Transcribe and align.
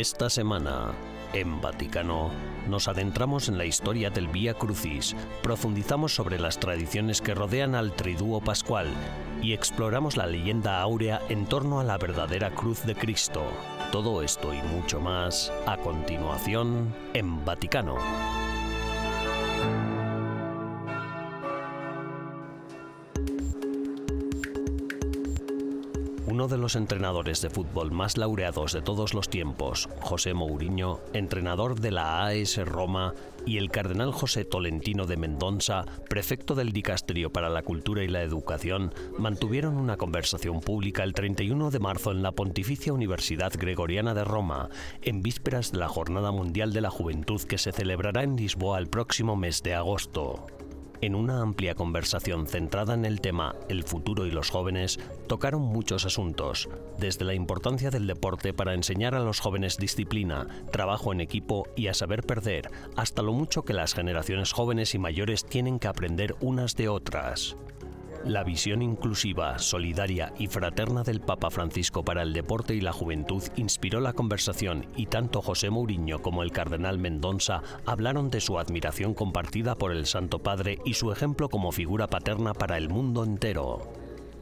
Esta 0.00 0.30
semana, 0.30 0.92
en 1.34 1.60
Vaticano, 1.60 2.30
nos 2.66 2.88
adentramos 2.88 3.50
en 3.50 3.58
la 3.58 3.66
historia 3.66 4.08
del 4.08 4.28
Vía 4.28 4.54
Crucis, 4.54 5.14
profundizamos 5.42 6.14
sobre 6.14 6.38
las 6.38 6.58
tradiciones 6.58 7.20
que 7.20 7.34
rodean 7.34 7.74
al 7.74 7.92
Triduo 7.92 8.40
Pascual 8.40 8.86
y 9.42 9.52
exploramos 9.52 10.16
la 10.16 10.26
leyenda 10.26 10.80
áurea 10.80 11.20
en 11.28 11.44
torno 11.44 11.80
a 11.80 11.84
la 11.84 11.98
verdadera 11.98 12.48
cruz 12.48 12.82
de 12.86 12.94
Cristo. 12.94 13.42
Todo 13.92 14.22
esto 14.22 14.54
y 14.54 14.62
mucho 14.74 15.02
más 15.02 15.52
a 15.66 15.76
continuación 15.76 16.94
en 17.12 17.44
Vaticano. 17.44 18.39
Uno 26.40 26.48
de 26.48 26.56
los 26.56 26.74
entrenadores 26.74 27.42
de 27.42 27.50
fútbol 27.50 27.92
más 27.92 28.16
laureados 28.16 28.72
de 28.72 28.80
todos 28.80 29.12
los 29.12 29.28
tiempos, 29.28 29.90
José 30.00 30.32
Mourinho, 30.32 31.02
entrenador 31.12 31.78
de 31.78 31.90
la 31.90 32.24
AS 32.24 32.56
Roma, 32.64 33.12
y 33.44 33.58
el 33.58 33.70
cardenal 33.70 34.10
José 34.10 34.46
Tolentino 34.46 35.04
de 35.04 35.18
Mendoza, 35.18 35.84
prefecto 36.08 36.54
del 36.54 36.72
Dicasterio 36.72 37.30
para 37.30 37.50
la 37.50 37.62
Cultura 37.62 38.04
y 38.04 38.08
la 38.08 38.22
Educación, 38.22 38.94
mantuvieron 39.18 39.76
una 39.76 39.98
conversación 39.98 40.60
pública 40.60 41.02
el 41.02 41.12
31 41.12 41.70
de 41.70 41.78
marzo 41.78 42.10
en 42.10 42.22
la 42.22 42.32
Pontificia 42.32 42.94
Universidad 42.94 43.52
Gregoriana 43.52 44.14
de 44.14 44.24
Roma, 44.24 44.70
en 45.02 45.20
vísperas 45.20 45.72
de 45.72 45.78
la 45.78 45.88
Jornada 45.88 46.32
Mundial 46.32 46.72
de 46.72 46.80
la 46.80 46.88
Juventud 46.88 47.42
que 47.42 47.58
se 47.58 47.70
celebrará 47.70 48.22
en 48.22 48.36
Lisboa 48.36 48.78
el 48.78 48.86
próximo 48.86 49.36
mes 49.36 49.62
de 49.62 49.74
agosto. 49.74 50.46
En 51.02 51.14
una 51.14 51.40
amplia 51.40 51.74
conversación 51.74 52.46
centrada 52.46 52.92
en 52.92 53.06
el 53.06 53.22
tema 53.22 53.56
El 53.70 53.84
futuro 53.84 54.26
y 54.26 54.30
los 54.30 54.50
jóvenes, 54.50 54.98
tocaron 55.28 55.62
muchos 55.62 56.04
asuntos, 56.04 56.68
desde 56.98 57.24
la 57.24 57.32
importancia 57.32 57.90
del 57.90 58.06
deporte 58.06 58.52
para 58.52 58.74
enseñar 58.74 59.14
a 59.14 59.20
los 59.20 59.40
jóvenes 59.40 59.78
disciplina, 59.78 60.46
trabajo 60.70 61.12
en 61.12 61.22
equipo 61.22 61.66
y 61.74 61.86
a 61.86 61.94
saber 61.94 62.22
perder, 62.22 62.70
hasta 62.96 63.22
lo 63.22 63.32
mucho 63.32 63.62
que 63.62 63.72
las 63.72 63.94
generaciones 63.94 64.52
jóvenes 64.52 64.94
y 64.94 64.98
mayores 64.98 65.46
tienen 65.46 65.78
que 65.78 65.88
aprender 65.88 66.36
unas 66.40 66.76
de 66.76 66.90
otras. 66.90 67.56
La 68.24 68.44
visión 68.44 68.82
inclusiva, 68.82 69.58
solidaria 69.58 70.34
y 70.38 70.46
fraterna 70.46 71.02
del 71.02 71.20
Papa 71.20 71.48
Francisco 71.48 72.04
para 72.04 72.22
el 72.22 72.34
deporte 72.34 72.74
y 72.74 72.82
la 72.82 72.92
juventud 72.92 73.42
inspiró 73.56 74.00
la 74.00 74.12
conversación 74.12 74.86
y 74.94 75.06
tanto 75.06 75.40
José 75.40 75.70
Mourinho 75.70 76.20
como 76.20 76.42
el 76.42 76.52
cardenal 76.52 76.98
Mendonça 76.98 77.62
hablaron 77.86 78.28
de 78.28 78.42
su 78.42 78.58
admiración 78.58 79.14
compartida 79.14 79.74
por 79.74 79.92
el 79.92 80.04
Santo 80.04 80.38
Padre 80.38 80.78
y 80.84 80.94
su 80.94 81.12
ejemplo 81.12 81.48
como 81.48 81.72
figura 81.72 82.08
paterna 82.08 82.52
para 82.52 82.76
el 82.76 82.90
mundo 82.90 83.24
entero. 83.24 83.90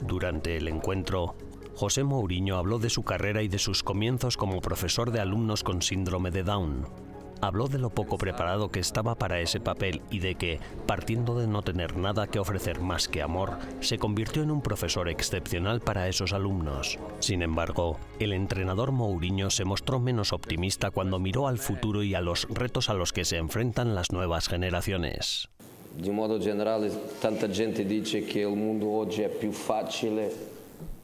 Durante 0.01 0.57
el 0.57 0.67
encuentro, 0.67 1.35
José 1.75 2.03
Mourinho 2.03 2.57
habló 2.57 2.79
de 2.79 2.89
su 2.89 3.03
carrera 3.03 3.43
y 3.43 3.47
de 3.47 3.59
sus 3.59 3.81
comienzos 3.81 4.35
como 4.35 4.59
profesor 4.59 5.11
de 5.11 5.21
alumnos 5.21 5.63
con 5.63 5.81
síndrome 5.81 6.31
de 6.31 6.43
Down 6.43 7.08
habló 7.41 7.67
de 7.67 7.79
lo 7.79 7.89
poco 7.89 8.17
preparado 8.17 8.69
que 8.69 8.79
estaba 8.79 9.15
para 9.15 9.39
ese 9.39 9.59
papel 9.59 10.01
y 10.09 10.19
de 10.19 10.35
que, 10.35 10.59
partiendo 10.85 11.37
de 11.39 11.47
no 11.47 11.61
tener 11.61 11.97
nada 11.97 12.27
que 12.27 12.39
ofrecer 12.39 12.79
más 12.79 13.07
que 13.07 13.21
amor, 13.21 13.57
se 13.79 13.97
convirtió 13.97 14.43
en 14.43 14.51
un 14.51 14.61
profesor 14.61 15.09
excepcional 15.09 15.79
para 15.79 16.07
esos 16.07 16.33
alumnos. 16.33 16.99
Sin 17.19 17.41
embargo, 17.41 17.97
el 18.19 18.33
entrenador 18.33 18.91
Mourinho 18.91 19.49
se 19.49 19.65
mostró 19.65 19.99
menos 19.99 20.33
optimista 20.33 20.91
cuando 20.91 21.19
miró 21.19 21.47
al 21.47 21.57
futuro 21.57 22.03
y 22.03 22.15
a 22.15 22.21
los 22.21 22.47
retos 22.49 22.89
a 22.89 22.93
los 22.93 23.13
que 23.13 23.25
se 23.25 23.37
enfrentan 23.37 23.95
las 23.95 24.11
nuevas 24.11 24.47
generaciones. 24.47 25.49
De 25.97 26.11
modo 26.11 26.39
general, 26.39 26.89
tanta 27.21 27.49
gente 27.49 27.83
dice 27.83 28.23
que 28.23 28.43
el 28.43 28.55
mundo 28.55 28.87
hoy 28.89 29.21
es 29.21 29.43
más 29.43 29.55
fácil 29.55 30.19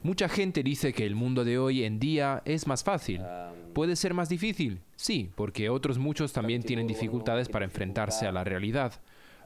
Mucha 0.06 0.30
gente 0.30 0.62
dice 0.62 0.94
que 0.94 1.04
el 1.04 1.16
mundo 1.16 1.44
de 1.44 1.58
hoy 1.58 1.84
en 1.84 2.00
día 2.00 2.44
es 2.46 2.68
más 2.68 2.84
fácil. 2.84 3.24
¿Puede 3.74 3.96
ser 3.96 4.14
más 4.14 4.30
difícil? 4.30 4.82
Sí, 4.96 5.32
porque 5.34 5.68
otros 5.68 5.98
muchos 5.98 6.32
también 6.32 6.62
tienen 6.62 6.86
dificultades 6.86 7.50
para 7.50 7.66
enfrentarse 7.66 8.28
a 8.28 8.32
la 8.32 8.44
realidad. 8.44 8.94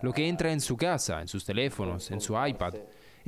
Lo 0.02 0.12
que 0.12 0.28
entra 0.28 0.52
en 0.52 0.60
su 0.60 0.76
casa, 0.76 1.22
en 1.22 1.30
sus 1.30 1.46
teléfonos, 1.46 2.12
en 2.12 2.20
su 2.20 2.34
iPad, 2.38 2.74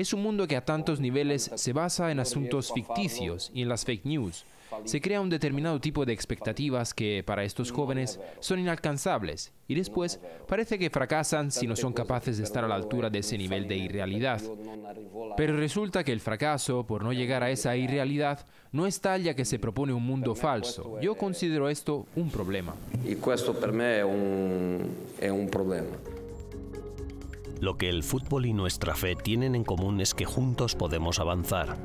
es 0.01 0.13
un 0.13 0.21
mundo 0.21 0.47
que 0.47 0.55
a 0.55 0.65
tantos 0.65 0.99
niveles 0.99 1.51
se 1.55 1.73
basa 1.73 2.11
en 2.11 2.19
asuntos 2.19 2.71
ficticios 2.73 3.51
y 3.53 3.61
en 3.61 3.69
las 3.69 3.85
fake 3.85 4.05
news 4.05 4.45
se 4.85 5.01
crea 5.01 5.21
un 5.21 5.29
determinado 5.29 5.79
tipo 5.79 6.05
de 6.05 6.13
expectativas 6.13 6.93
que 6.93 7.23
para 7.25 7.43
estos 7.43 7.71
jóvenes 7.71 8.19
son 8.39 8.59
inalcanzables 8.59 9.51
y 9.67 9.75
después 9.75 10.19
parece 10.47 10.79
que 10.79 10.89
fracasan 10.89 11.51
si 11.51 11.67
no 11.67 11.75
son 11.75 11.93
capaces 11.93 12.37
de 12.37 12.43
estar 12.43 12.63
a 12.63 12.67
la 12.67 12.75
altura 12.75 13.09
de 13.09 13.19
ese 13.19 13.37
nivel 13.37 13.67
de 13.67 13.77
irrealidad. 13.77 14.41
Pero 15.37 15.57
resulta 15.57 16.03
que 16.03 16.11
el 16.11 16.19
fracaso 16.19 16.85
por 16.85 17.03
no 17.03 17.13
llegar 17.13 17.43
a 17.43 17.51
esa 17.51 17.75
irrealidad 17.75 18.45
no 18.71 18.87
es 18.87 18.99
tal 19.01 19.23
ya 19.23 19.35
que 19.35 19.45
se 19.45 19.59
propone 19.59 19.93
un 19.93 20.03
mundo 20.03 20.35
falso. 20.35 20.99
Yo 21.01 21.15
considero 21.15 21.69
esto 21.69 22.05
un 22.15 22.29
problema. 22.29 22.75
Y 23.05 23.13
esto 23.13 23.53
para 23.53 23.71
mí 23.71 23.83
es 23.83 24.03
un, 24.03 24.95
es 25.19 25.31
un 25.31 25.49
problema. 25.49 25.87
Lo 27.61 27.77
que 27.77 27.87
el 27.87 28.03
fútbol 28.03 28.45
y 28.45 28.53
nuestra 28.53 28.95
fe 28.95 29.15
tienen 29.15 29.55
en 29.55 29.63
común 29.63 30.01
es 30.01 30.13
que 30.13 30.25
juntos 30.25 30.75
podemos 30.75 31.19
avanzar 31.19 31.77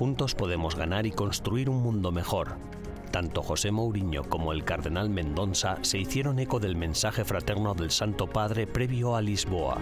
juntos 0.00 0.34
podemos 0.34 0.76
ganar 0.76 1.04
y 1.04 1.10
construir 1.10 1.68
un 1.68 1.82
mundo 1.82 2.10
mejor. 2.10 2.56
Tanto 3.10 3.42
José 3.42 3.70
Mourinho 3.70 4.24
como 4.24 4.54
el 4.54 4.64
cardenal 4.64 5.10
Mendonça 5.10 5.76
se 5.82 5.98
hicieron 5.98 6.38
eco 6.38 6.58
del 6.58 6.74
mensaje 6.74 7.22
fraterno 7.22 7.74
del 7.74 7.90
Santo 7.90 8.26
Padre 8.26 8.66
previo 8.66 9.14
a 9.14 9.20
Lisboa. 9.20 9.76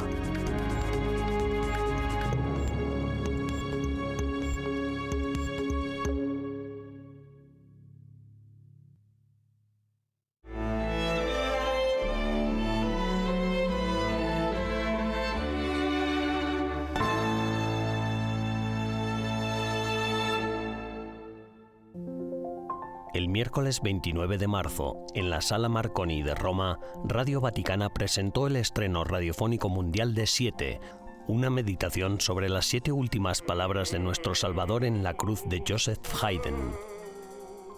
Miércoles 23.59 23.83
29 23.83 24.39
de 24.39 24.47
marzo, 24.47 25.05
en 25.15 25.31
la 25.31 25.41
Sala 25.41 25.69
Marconi 25.69 26.23
de 26.23 26.37
Roma, 26.37 26.79
Radio 27.03 27.41
Vaticana 27.41 27.89
presentó 27.93 28.47
el 28.47 28.55
estreno 28.55 29.03
radiofónico 29.03 29.69
mundial 29.69 30.15
de 30.15 30.29
Siete, 30.29 30.81
una 31.27 31.51
meditación 31.51 32.21
sobre 32.21 32.49
las 32.49 32.67
siete 32.67 32.93
últimas 32.93 33.43
palabras 33.43 33.91
de 33.91 33.99
nuestro 33.99 34.37
Salvador 34.37 34.85
en 34.85 35.03
la 35.03 35.15
cruz 35.15 35.43
de 35.49 35.65
Joseph 35.67 35.99
Haydn. 36.23 36.71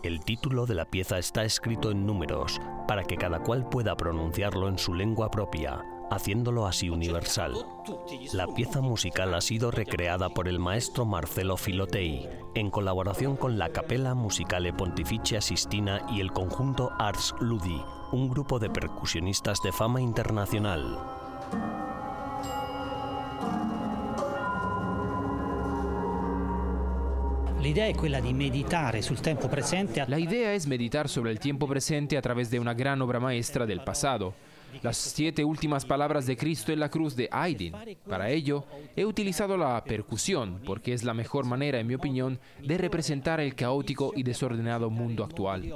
El 0.02 0.20
título 0.20 0.66
de 0.66 0.74
la 0.74 0.84
pieza 0.84 1.16
está 1.16 1.44
escrito 1.44 1.90
en 1.90 2.04
números, 2.04 2.60
para 2.86 3.04
que 3.04 3.16
cada 3.16 3.42
cual 3.42 3.66
pueda 3.70 3.96
pronunciarlo 3.96 4.68
en 4.68 4.76
su 4.76 4.92
lengua 4.92 5.30
propia, 5.30 5.82
haciéndolo 6.10 6.66
así 6.66 6.90
universal. 6.90 7.54
La 8.32 8.46
pieza 8.48 8.80
musical 8.80 9.32
ha 9.34 9.40
sido 9.40 9.70
recreada 9.70 10.28
por 10.28 10.48
el 10.48 10.58
maestro 10.58 11.06
Marcelo 11.06 11.56
Filotei, 11.56 12.28
en 12.54 12.70
colaboración 12.70 13.36
con 13.36 13.58
la 13.58 13.70
Capella 13.70 14.14
Musicale 14.14 14.72
Pontificia 14.72 15.40
Sistina 15.40 16.04
y 16.10 16.20
el 16.20 16.32
conjunto 16.32 16.90
Ars 16.98 17.34
Ludi, 17.40 17.80
un 18.12 18.28
grupo 18.28 18.58
de 18.58 18.70
percusionistas 18.70 19.62
de 19.62 19.72
fama 19.72 20.00
internacional. 20.00 20.98
La 30.08 30.18
idea 30.18 30.54
es 30.54 30.66
meditar 30.66 31.08
sobre 31.08 31.30
el 31.30 31.38
tiempo 31.38 31.68
presente 31.68 32.16
a 32.16 32.22
través 32.22 32.50
de 32.50 32.58
una 32.58 32.74
gran 32.74 33.00
obra 33.02 33.20
maestra 33.20 33.66
del 33.66 33.84
pasado 33.84 34.34
las 34.82 34.96
siete 34.96 35.44
últimas 35.44 35.84
palabras 35.84 36.26
de 36.26 36.36
Cristo 36.36 36.72
en 36.72 36.80
la 36.80 36.90
cruz 36.90 37.16
de 37.16 37.28
Haydn. 37.30 37.74
Para 38.08 38.30
ello, 38.30 38.64
he 38.96 39.04
utilizado 39.04 39.56
la 39.56 39.82
percusión 39.84 40.60
porque 40.64 40.92
es 40.92 41.04
la 41.04 41.14
mejor 41.14 41.44
manera, 41.44 41.80
en 41.80 41.86
mi 41.86 41.94
opinión, 41.94 42.40
de 42.62 42.78
representar 42.78 43.40
el 43.40 43.54
caótico 43.54 44.12
y 44.14 44.22
desordenado 44.22 44.90
mundo 44.90 45.24
actual. 45.24 45.72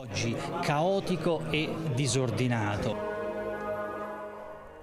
Caótico 0.67 1.43
y 1.53 1.69
desordenado. 1.97 3.15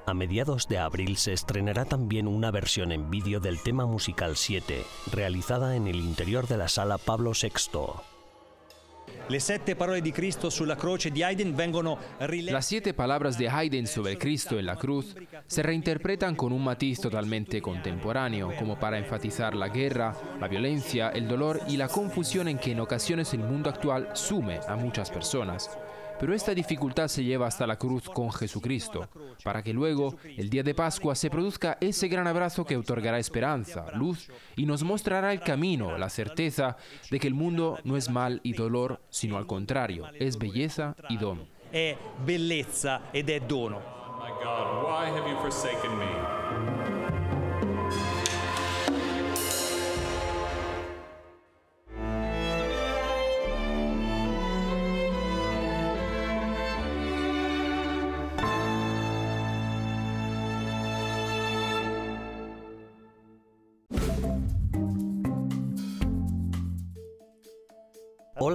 A 0.05 0.13
mediados 0.13 0.67
de 0.67 0.79
abril 0.79 1.15
se 1.15 1.31
estrenará 1.31 1.85
también 1.85 2.27
una 2.27 2.51
versión 2.51 2.91
en 2.91 3.09
vídeo 3.09 3.39
del 3.39 3.61
tema 3.61 3.85
musical 3.85 4.35
7, 4.35 4.83
realizada 5.11 5.75
en 5.75 5.87
el 5.87 5.97
interior 5.97 6.47
de 6.47 6.57
la 6.57 6.67
sala 6.67 6.97
Pablo 6.97 7.31
VI. 7.31 8.10
Las 12.51 12.65
siete 12.65 12.93
palabras 12.93 13.37
de 13.37 13.49
Cristo 13.49 13.87
sobre 13.87 14.17
Cristo 14.17 14.59
en 14.59 14.65
la 14.65 14.75
cruz 14.75 15.15
se 15.47 15.63
reinterpretan 15.63 16.35
con 16.35 16.51
un 16.51 16.61
matiz 16.61 16.99
totalmente 16.99 17.61
contemporáneo, 17.61 18.51
como 18.59 18.77
para 18.77 18.97
enfatizar 18.97 19.55
la 19.55 19.69
guerra, 19.69 20.13
la 20.37 20.49
violencia, 20.49 21.11
el 21.11 21.29
dolor 21.29 21.61
y 21.69 21.77
la 21.77 21.87
confusión 21.87 22.49
en 22.49 22.57
que 22.57 22.71
en 22.71 22.81
ocasiones 22.81 23.33
el 23.33 23.39
mundo 23.39 23.69
actual 23.69 24.09
sume 24.13 24.59
a 24.67 24.75
muchas 24.75 25.09
personas. 25.09 25.69
Pero 26.21 26.35
esta 26.35 26.53
dificultad 26.53 27.07
se 27.07 27.23
lleva 27.23 27.47
hasta 27.47 27.65
la 27.65 27.77
cruz 27.77 28.07
con 28.07 28.31
Jesucristo, 28.31 29.09
para 29.43 29.63
que 29.63 29.73
luego, 29.73 30.17
el 30.37 30.51
día 30.51 30.61
de 30.61 30.75
Pascua, 30.75 31.15
se 31.15 31.31
produzca 31.31 31.79
ese 31.81 32.07
gran 32.07 32.27
abrazo 32.27 32.63
que 32.63 32.77
otorgará 32.77 33.17
esperanza, 33.17 33.87
luz 33.95 34.29
y 34.55 34.67
nos 34.67 34.83
mostrará 34.83 35.33
el 35.33 35.39
camino, 35.39 35.97
la 35.97 36.09
certeza 36.09 36.77
de 37.09 37.19
que 37.19 37.25
el 37.27 37.33
mundo 37.33 37.79
no 37.83 37.97
es 37.97 38.11
mal 38.11 38.39
y 38.43 38.53
dolor, 38.53 39.01
sino 39.09 39.35
al 39.35 39.47
contrario, 39.47 40.05
es 40.13 40.37
belleza 40.37 40.95
y 41.09 41.17
don. 41.17 41.43
È 41.71 41.97
bellezza 42.23 43.01
ed 43.11 43.29
è 43.31 43.39
dono. 43.39 43.81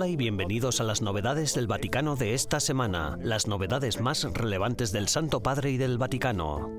Hola 0.07 0.13
y 0.13 0.17
bienvenidos 0.17 0.81
a 0.81 0.85
las 0.85 1.03
novedades 1.03 1.53
del 1.55 1.67
Vaticano 1.67 2.15
de 2.15 2.35
esta 2.35 2.61
semana, 2.61 3.19
las 3.21 3.49
novedades 3.49 4.01
más 4.01 4.23
relevantes 4.23 4.93
del 4.93 5.09
Santo 5.09 5.43
Padre 5.43 5.73
y 5.73 5.79
del 5.79 5.99
Vaticano. 5.99 6.71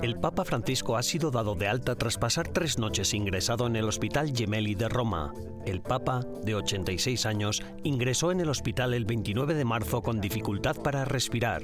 El 0.00 0.20
Papa 0.20 0.44
Francisco 0.44 0.96
ha 0.96 1.02
sido 1.02 1.32
dado 1.32 1.56
de 1.56 1.66
alta 1.66 1.96
tras 1.96 2.18
pasar 2.18 2.46
tres 2.46 2.78
noches 2.78 3.14
ingresado 3.14 3.66
en 3.66 3.74
el 3.74 3.88
Hospital 3.88 4.32
Gemelli 4.32 4.76
de 4.76 4.88
Roma. 4.88 5.32
El 5.66 5.80
Papa, 5.80 6.24
de 6.44 6.54
86 6.54 7.26
años, 7.26 7.64
ingresó 7.82 8.30
en 8.30 8.38
el 8.38 8.48
hospital 8.48 8.94
el 8.94 9.04
29 9.04 9.54
de 9.54 9.64
marzo 9.64 10.02
con 10.02 10.20
dificultad 10.20 10.76
para 10.76 11.04
respirar. 11.04 11.62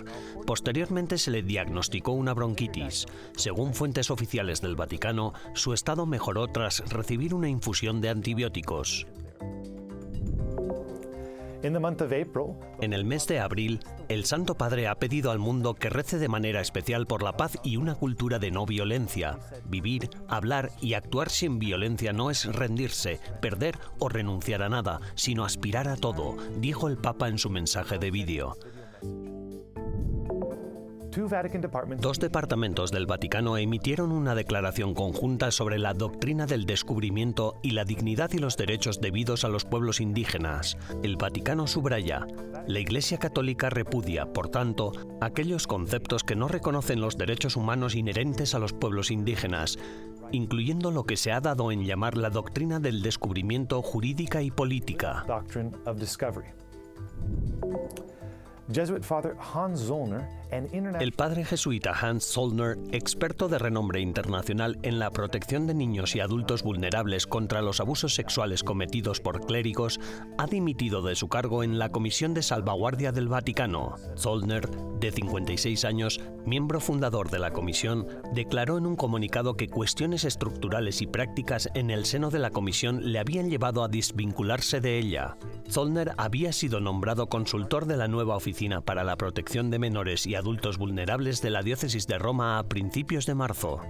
Posteriormente 0.49 1.17
se 1.17 1.31
le 1.31 1.45
diagnosticó 1.45 2.11
una 2.11 2.35
bronquitis. 2.35 3.07
Según 3.37 3.73
fuentes 3.73 4.11
oficiales 4.11 4.61
del 4.61 4.75
Vaticano, 4.75 5.33
su 5.55 5.73
estado 5.73 6.07
mejoró 6.07 6.49
tras 6.49 6.81
recibir 6.91 7.35
una 7.35 7.49
infusión 7.49 8.01
de 8.01 8.09
antibióticos. 8.09 9.07
En 12.83 12.93
el 12.93 13.07
mes 13.07 13.27
de 13.27 13.41
abril, 13.41 13.81
el 14.09 14.27
Santo 14.27 14.55
Padre 14.55 14.87
ha 14.87 14.97
pedido 14.97 15.31
al 15.31 15.39
mundo 15.39 15.75
que 15.75 15.89
rece 15.89 16.19
de 16.19 16.29
manera 16.29 16.61
especial 16.61 17.07
por 17.07 17.23
la 17.23 17.39
paz 17.39 17.59
y 17.63 17.79
una 17.79 17.95
cultura 17.95 18.39
de 18.39 18.51
no 18.51 18.67
violencia. 18.67 19.39
Vivir, 19.65 20.11
hablar 20.29 20.73
y 20.83 20.93
actuar 20.93 21.31
sin 21.31 21.59
violencia 21.59 22.13
no 22.13 22.31
es 22.31 22.45
rendirse, 22.45 23.19
perder 23.41 23.79
o 23.99 24.11
renunciar 24.11 24.63
a 24.63 24.69
nada, 24.69 25.01
sino 25.15 25.45
aspirar 25.45 25.89
a 25.89 25.97
todo, 25.97 26.37
dijo 26.59 26.89
el 26.89 26.99
Papa 26.99 27.29
en 27.29 27.39
su 27.39 27.49
mensaje 27.49 27.99
de 27.99 28.11
vídeo. 28.11 28.59
Dos 32.01 32.19
departamentos 32.19 32.91
del 32.91 33.07
Vaticano 33.07 33.57
emitieron 33.57 34.11
una 34.11 34.35
declaración 34.35 34.95
conjunta 34.95 35.53
sobre 35.53 35.79
la 35.79 35.95
doctrina 35.95 36.47
del 36.47 36.67
descubrimiento 36.67 37.61
y 37.63 37.71
la 37.71 37.85
dignidad 37.85 38.33
y 38.33 38.39
los 38.39 38.57
derechos 38.57 39.01
debidos 39.01 39.45
a 39.45 39.49
los 39.49 39.65
pueblos 39.65 40.01
indígenas. 40.01 40.77
El 41.05 41.17
Vaticano 41.17 41.69
subraya, 41.69 42.27
la 42.67 42.79
Iglesia 42.81 43.19
Católica 43.19 43.71
repudia, 43.71 44.33
por 44.33 44.49
tanto, 44.49 44.93
aquellos 45.21 45.69
conceptos 45.69 46.25
que 46.25 46.35
no 46.35 46.49
reconocen 46.49 47.01
los 47.01 47.17
derechos 47.17 47.55
humanos 47.57 47.95
inherentes 47.95 48.55
a 48.57 48.59
los 48.59 48.73
pueblos 48.73 49.13
indígenas, 49.13 49.79
incluyendo 50.33 50.91
lo 50.91 51.05
que 51.05 51.17
se 51.17 51.31
ha 51.31 51.41
dado 51.41 51.71
en 51.71 51.85
llamar 51.85 52.17
la 52.17 52.31
doctrina 52.31 52.81
del 52.81 53.03
descubrimiento 53.03 53.83
jurídica 53.83 54.43
y 54.43 54.51
política. 54.51 55.25
El 61.01 61.11
padre 61.13 61.45
jesuita 61.45 61.93
Hans 62.01 62.33
Zollner, 62.33 62.79
experto 62.93 63.49
de 63.49 63.59
renombre 63.59 64.01
internacional 64.01 64.79
en 64.83 65.01
la 65.01 65.11
protección 65.11 65.67
de 65.67 65.75
niños 65.75 66.15
y 66.15 66.21
adultos 66.21 66.63
vulnerables 66.63 67.27
contra 67.27 67.61
los 67.61 67.81
abusos 67.81 68.15
sexuales 68.15 68.63
cometidos 68.63 69.21
por 69.21 69.47
clérigos, 69.47 69.99
ha 70.39 70.47
dimitido 70.47 71.03
de 71.03 71.17
su 71.17 71.27
cargo 71.29 71.65
en 71.65 71.81
la 71.81 71.89
Comisión 71.89 72.35
de 72.35 72.43
Salvaguardia 72.43 73.11
del 73.11 73.27
Vaticano. 73.27 73.97
Zollner, 74.17 74.71
de 75.01 75.11
56 75.11 75.85
años, 75.85 76.21
miembro 76.47 76.79
fundador 76.79 77.31
de 77.31 77.41
la 77.41 77.53
comisión, 77.53 78.07
declaró 78.33 78.79
en 78.79 78.87
un 78.87 78.95
comunicado 78.95 79.57
que 79.57 79.69
cuestiones 79.69 80.25
estructurales 80.25 81.03
y 81.03 81.09
prácticas 81.09 81.69
en 81.75 81.91
el 81.91 82.05
seno 82.05 82.31
de 82.31 82.39
la 82.39 82.51
comisión 82.51 83.13
le 83.13 83.19
habían 83.19 83.51
llevado 83.51 83.83
a 83.83 83.89
desvincularse 83.89 84.81
de 84.81 84.99
ella. 84.99 85.37
Zollner 85.69 86.13
había 86.17 86.53
sido 86.53 86.79
nombrado 86.79 87.29
consultor 87.29 87.87
de 87.87 87.97
la 87.97 88.07
nueva 88.07 88.37
Oficina 88.37 88.83
para 88.83 89.03
la 89.03 89.17
Protección 89.17 89.71
de 89.71 89.81
Menores 89.81 90.27
y 90.27 90.35
Adultos 90.35 90.44
Vulnerables 90.79 91.41
de 91.41 91.51
la 91.51 91.63
Diócesis 91.63 92.07
de 92.07 92.19
Roma 92.19 92.59
a 92.59 92.69
principios 92.69 93.25
de 93.25 93.35
marzo. 93.35 93.81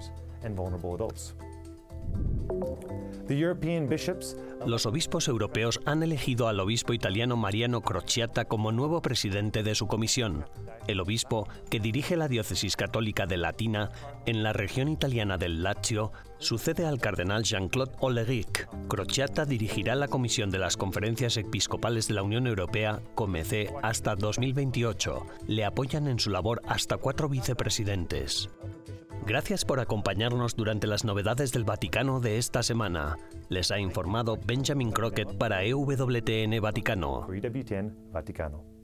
Los 4.67 4.87
obispos 4.87 5.29
europeos 5.29 5.81
han 5.87 6.03
elegido 6.03 6.49
al 6.49 6.61
obispo 6.61 6.93
italiano 6.93 7.37
Mariano 7.37 7.81
Crociata 7.81 8.45
como 8.45 8.71
nuevo 8.71 9.01
presidente 9.01 9.62
de 9.62 9.75
su 9.75 9.87
comisión. 9.87 10.45
El 10.87 11.01
obispo, 11.01 11.49
que 11.71 11.81
dirige 11.81 12.17
la 12.17 12.29
diócesis 12.29 12.77
católica 12.77 13.27
de 13.27 13.39
Latina 13.39 13.91
en 14.27 14.43
la 14.43 14.53
región 14.53 14.89
italiana 14.89 15.39
del 15.39 15.62
Lazio, 15.62 16.12
sucede 16.39 16.87
al 16.87 16.99
cardenal 16.99 17.45
Jean-Claude 17.45 17.93
Olleric. 18.01 18.69
Crociata 18.89 19.47
dirigirá 19.47 19.95
la 19.95 20.09
comisión 20.09 20.50
de 20.50 20.59
las 20.59 20.77
conferencias 20.77 21.37
episcopales 21.39 22.09
de 22.09 22.15
la 22.15 22.23
Unión 22.23 22.47
Europea, 22.47 23.00
COMECE, 23.15 23.71
hasta 23.83 24.17
2028. 24.17 25.27
Le 25.47 25.65
apoyan 25.65 26.09
en 26.09 26.19
su 26.19 26.31
labor 26.31 26.61
hasta 26.67 26.99
cuatro 26.99 27.29
vicepresidentes. 27.29 28.50
Gracias 29.26 29.64
por 29.64 29.81
acompañarnos 29.81 30.55
durante 30.55 30.87
las 30.87 31.05
novedades 31.05 31.52
del 31.52 31.64
Vaticano 31.64 32.20
de 32.20 32.38
esta 32.38 32.62
semana. 32.62 33.16
Les 33.49 33.70
ha 33.70 33.78
informado 33.78 34.38
Benjamin 34.44 34.93
Crockett 34.93 35.38
para 35.38 35.64
E 35.64 35.70
EWTN 35.70 36.61
Vaticano. 36.61 37.26
Vaticano. 38.12 38.75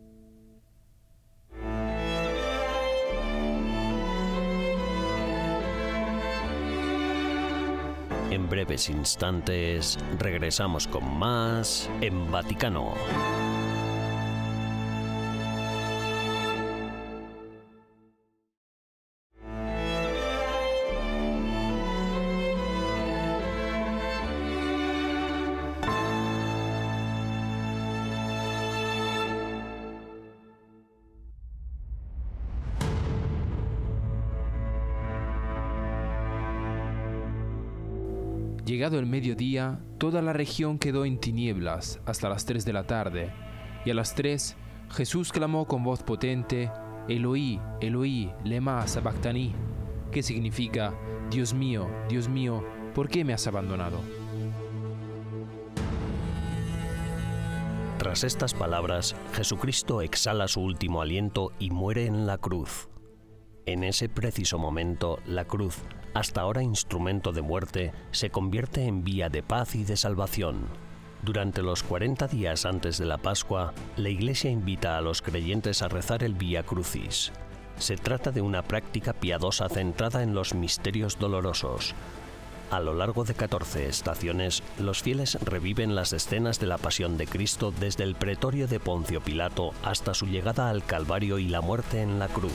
En 8.30 8.48
breves 8.48 8.88
instantes 8.88 9.98
regresamos 10.20 10.86
con 10.86 11.18
más 11.18 11.90
en 12.00 12.30
Vaticano. 12.30 12.94
Llegado 38.70 39.00
el 39.00 39.06
mediodía, 39.06 39.80
toda 39.98 40.22
la 40.22 40.32
región 40.32 40.78
quedó 40.78 41.04
en 41.04 41.18
tinieblas 41.18 41.98
hasta 42.06 42.28
las 42.28 42.44
3 42.44 42.64
de 42.64 42.72
la 42.72 42.84
tarde, 42.84 43.32
y 43.84 43.90
a 43.90 43.94
las 43.94 44.14
3 44.14 44.56
Jesús 44.90 45.32
clamó 45.32 45.66
con 45.66 45.82
voz 45.82 46.04
potente, 46.04 46.70
Eloí, 47.08 47.60
Eloí, 47.80 48.30
lema 48.44 48.86
sabactani, 48.86 49.52
que 50.12 50.22
significa, 50.22 50.94
Dios 51.32 51.52
mío, 51.52 51.90
Dios 52.08 52.28
mío, 52.28 52.64
¿por 52.94 53.08
qué 53.08 53.24
me 53.24 53.32
has 53.32 53.48
abandonado? 53.48 53.98
Tras 57.98 58.22
estas 58.22 58.54
palabras, 58.54 59.16
Jesucristo 59.32 60.00
exhala 60.00 60.46
su 60.46 60.60
último 60.60 61.02
aliento 61.02 61.50
y 61.58 61.70
muere 61.70 62.06
en 62.06 62.24
la 62.24 62.38
cruz. 62.38 62.88
En 63.66 63.82
ese 63.82 64.08
preciso 64.08 64.58
momento, 64.60 65.18
la 65.26 65.44
cruz, 65.44 65.82
hasta 66.14 66.40
ahora 66.40 66.62
instrumento 66.62 67.32
de 67.32 67.42
muerte, 67.42 67.92
se 68.10 68.30
convierte 68.30 68.86
en 68.86 69.04
vía 69.04 69.28
de 69.28 69.42
paz 69.42 69.74
y 69.74 69.84
de 69.84 69.96
salvación. 69.96 70.66
Durante 71.22 71.62
los 71.62 71.82
40 71.82 72.28
días 72.28 72.64
antes 72.64 72.96
de 72.96 73.04
la 73.04 73.18
Pascua, 73.18 73.74
la 73.96 74.08
Iglesia 74.08 74.50
invita 74.50 74.96
a 74.96 75.02
los 75.02 75.20
creyentes 75.20 75.82
a 75.82 75.88
rezar 75.88 76.24
el 76.24 76.34
Vía 76.34 76.62
Crucis. 76.62 77.30
Se 77.76 77.96
trata 77.96 78.30
de 78.30 78.40
una 78.40 78.62
práctica 78.62 79.12
piadosa 79.12 79.68
centrada 79.68 80.22
en 80.22 80.34
los 80.34 80.54
misterios 80.54 81.18
dolorosos. 81.18 81.94
A 82.70 82.80
lo 82.80 82.94
largo 82.94 83.24
de 83.24 83.34
14 83.34 83.88
estaciones, 83.88 84.62
los 84.78 85.02
fieles 85.02 85.38
reviven 85.42 85.94
las 85.94 86.12
escenas 86.12 86.60
de 86.60 86.66
la 86.66 86.78
pasión 86.78 87.18
de 87.18 87.26
Cristo 87.26 87.72
desde 87.78 88.04
el 88.04 88.14
pretorio 88.14 88.68
de 88.68 88.78
Poncio 88.78 89.20
Pilato 89.20 89.72
hasta 89.82 90.14
su 90.14 90.26
llegada 90.26 90.70
al 90.70 90.84
Calvario 90.84 91.38
y 91.38 91.48
la 91.48 91.60
muerte 91.60 92.00
en 92.00 92.18
la 92.18 92.28
cruz. 92.28 92.52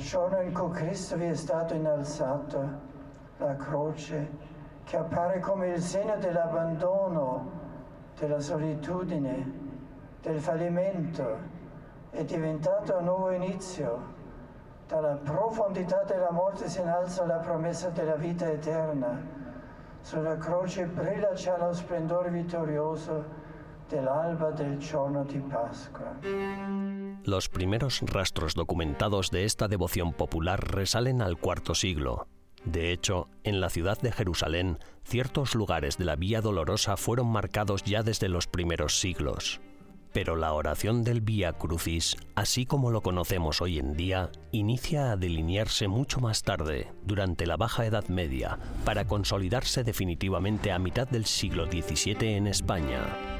Giorno 0.00 0.40
in 0.40 0.52
cui 0.52 0.70
Cristo 0.70 1.16
vi 1.16 1.26
è 1.26 1.34
stato 1.34 1.74
innalzato, 1.74 2.68
la 3.36 3.54
croce 3.56 4.30
che 4.84 4.96
appare 4.96 5.38
come 5.38 5.68
il 5.68 5.80
segno 5.80 6.16
dell'abbandono, 6.16 7.50
della 8.18 8.40
solitudine, 8.40 9.58
del 10.20 10.40
fallimento, 10.40 11.38
è 12.10 12.24
diventato 12.24 12.96
un 12.96 13.04
nuovo 13.04 13.30
inizio. 13.30 14.18
Dalla 14.88 15.14
profondità 15.22 16.02
della 16.02 16.32
morte 16.32 16.68
si 16.68 16.80
innalza 16.80 17.24
la 17.24 17.36
promessa 17.36 17.90
della 17.90 18.16
vita 18.16 18.50
eterna. 18.50 19.38
Sulla 20.00 20.36
croce 20.36 20.86
brilla 20.86 21.32
già 21.34 21.56
lo 21.56 21.72
splendore 21.72 22.30
vittorioso 22.30 23.24
dell'alba 23.88 24.50
del 24.50 24.78
giorno 24.78 25.22
di 25.24 25.38
Pasqua. 25.38 26.16
Los 27.24 27.50
primeros 27.50 28.00
rastros 28.00 28.54
documentados 28.54 29.30
de 29.30 29.44
esta 29.44 29.68
devoción 29.68 30.14
popular 30.14 30.72
resalen 30.72 31.20
al 31.20 31.36
cuarto 31.36 31.74
siglo. 31.74 32.26
De 32.64 32.92
hecho, 32.92 33.28
en 33.44 33.60
la 33.60 33.68
ciudad 33.68 34.00
de 34.00 34.10
Jerusalén, 34.10 34.78
ciertos 35.04 35.54
lugares 35.54 35.98
de 35.98 36.06
la 36.06 36.16
Vía 36.16 36.40
Dolorosa 36.40 36.96
fueron 36.96 37.26
marcados 37.28 37.84
ya 37.84 38.02
desde 38.02 38.28
los 38.28 38.46
primeros 38.46 39.00
siglos. 39.00 39.60
Pero 40.12 40.34
la 40.34 40.52
oración 40.54 41.04
del 41.04 41.20
Vía 41.20 41.52
Crucis, 41.52 42.16
así 42.34 42.66
como 42.66 42.90
lo 42.90 43.02
conocemos 43.02 43.60
hoy 43.60 43.78
en 43.78 43.94
día, 43.94 44.30
inicia 44.50 45.12
a 45.12 45.16
delinearse 45.16 45.88
mucho 45.88 46.20
más 46.20 46.42
tarde, 46.42 46.90
durante 47.04 47.46
la 47.46 47.56
Baja 47.56 47.86
Edad 47.86 48.08
Media, 48.08 48.58
para 48.84 49.06
consolidarse 49.06 49.84
definitivamente 49.84 50.72
a 50.72 50.78
mitad 50.78 51.06
del 51.06 51.26
siglo 51.26 51.66
XVII 51.66 52.34
en 52.34 52.46
España. 52.46 53.39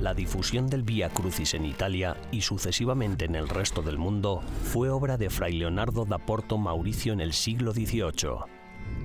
La 0.00 0.14
difusión 0.14 0.68
del 0.68 0.84
Vía 0.84 1.08
Crucis 1.08 1.54
en 1.54 1.64
Italia 1.64 2.16
y 2.30 2.42
sucesivamente 2.42 3.24
en 3.24 3.34
el 3.34 3.48
resto 3.48 3.82
del 3.82 3.98
mundo 3.98 4.42
fue 4.62 4.90
obra 4.90 5.16
de 5.16 5.28
Fray 5.28 5.54
Leonardo 5.54 6.04
da 6.04 6.18
Porto 6.18 6.56
Mauricio 6.56 7.12
en 7.12 7.20
el 7.20 7.32
siglo 7.32 7.72
XVIII. 7.72 8.46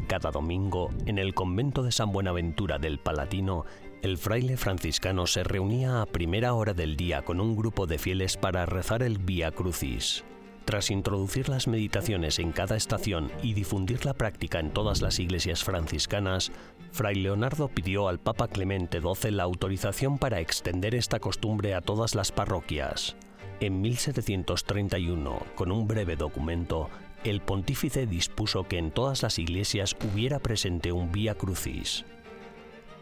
Cada 0.07 0.29
domingo, 0.29 0.91
en 1.07 1.17
el 1.17 1.33
convento 1.33 1.81
de 1.81 1.91
San 1.91 2.11
Buenaventura 2.11 2.77
del 2.77 2.99
Palatino, 2.99 3.65
el 4.03 4.19
fraile 4.19 4.55
franciscano 4.55 5.25
se 5.25 5.43
reunía 5.43 6.03
a 6.03 6.05
primera 6.05 6.53
hora 6.53 6.75
del 6.75 6.95
día 6.95 7.23
con 7.23 7.41
un 7.41 7.55
grupo 7.55 7.87
de 7.87 7.97
fieles 7.97 8.37
para 8.37 8.67
rezar 8.67 9.01
el 9.01 9.17
Vía 9.17 9.49
Crucis. 9.49 10.23
Tras 10.65 10.91
introducir 10.91 11.49
las 11.49 11.67
meditaciones 11.67 12.39
en 12.39 12.53
cada 12.53 12.77
estación 12.77 13.31
y 13.41 13.53
difundir 13.53 14.05
la 14.05 14.13
práctica 14.13 14.59
en 14.59 14.71
todas 14.71 15.01
las 15.01 15.19
iglesias 15.19 15.63
franciscanas, 15.63 16.51
Fray 16.91 17.15
Leonardo 17.15 17.67
pidió 17.67 18.07
al 18.07 18.19
Papa 18.19 18.47
Clemente 18.47 19.01
XII 19.01 19.31
la 19.31 19.43
autorización 19.43 20.17
para 20.17 20.39
extender 20.39 20.95
esta 20.95 21.19
costumbre 21.19 21.73
a 21.73 21.81
todas 21.81 22.15
las 22.15 22.31
parroquias. 22.31 23.17
En 23.59 23.81
1731, 23.81 25.37
con 25.55 25.71
un 25.71 25.87
breve 25.87 26.15
documento, 26.15 26.89
el 27.23 27.41
pontífice 27.41 28.05
dispuso 28.07 28.63
que 28.63 28.77
en 28.77 28.91
todas 28.91 29.21
las 29.21 29.39
iglesias 29.39 29.95
hubiera 30.11 30.39
presente 30.39 30.91
un 30.91 31.11
Vía 31.11 31.35
Crucis. 31.35 32.05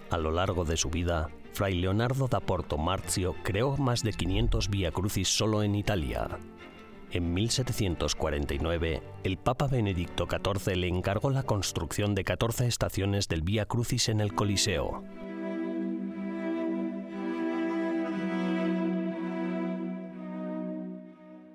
A 0.10 0.18
lo 0.18 0.32
largo 0.32 0.66
de 0.66 0.78
su 0.78 0.90
vida, 0.90 1.30
Fray 1.54 1.76
Leonardo 1.76 2.28
da 2.28 2.40
Porto 2.40 2.78
Marzio 2.78 3.36
creó 3.44 3.78
más 3.78 4.04
de 4.04 4.14
500 4.14 4.70
Vía 4.70 4.92
Crucis 4.92 5.28
solo 5.28 5.64
en 5.64 5.76
Italia. 5.76 6.40
En 7.14 7.34
1749, 7.34 9.04
el 9.26 9.38
Papa 9.38 9.68
Benedicto 9.68 10.28
XIV 10.30 10.78
le 10.78 10.88
encargó 10.88 11.30
la 11.30 11.44
construcción 11.44 12.16
de 12.16 12.24
14 12.24 12.68
estaciones 12.68 13.28
del 13.28 13.42
Vía 13.42 13.66
Crucis 13.66 14.08
en 14.08 14.22
el 14.22 14.34
Coliseo. 14.34 15.04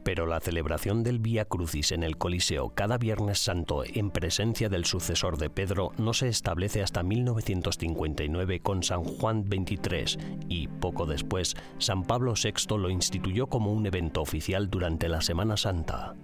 Pero 0.07 0.25
la 0.25 0.39
celebración 0.39 1.03
del 1.03 1.19
Vía 1.19 1.47
Crucis 1.47 1.91
en 1.91 2.05
el 2.05 2.17
Coliseo 2.17 2.69
cada 2.77 2.97
Viernes 2.97 3.41
Santo 3.41 3.83
en 3.85 4.13
presencia 4.13 4.69
del 4.69 4.85
sucesor 4.85 5.37
de 5.37 5.51
Pedro 5.51 5.91
no 5.99 6.15
se 6.15 6.29
establece 6.29 6.81
hasta 6.81 7.03
1959 7.03 8.61
con 8.61 8.85
San 8.85 9.03
Juan 9.03 9.45
XXIII 9.47 10.45
y, 10.49 10.69
poco 10.69 11.07
después, 11.07 11.57
San 11.79 12.05
Pablo 12.05 12.35
VI 12.41 12.79
lo 12.79 12.89
instituyó 12.89 13.49
como 13.49 13.73
un 13.73 13.85
evento 13.85 14.23
oficial 14.23 14.71
durante 14.71 15.09
la 15.09 15.23
Semana 15.23 15.57
Santa. 15.57 16.15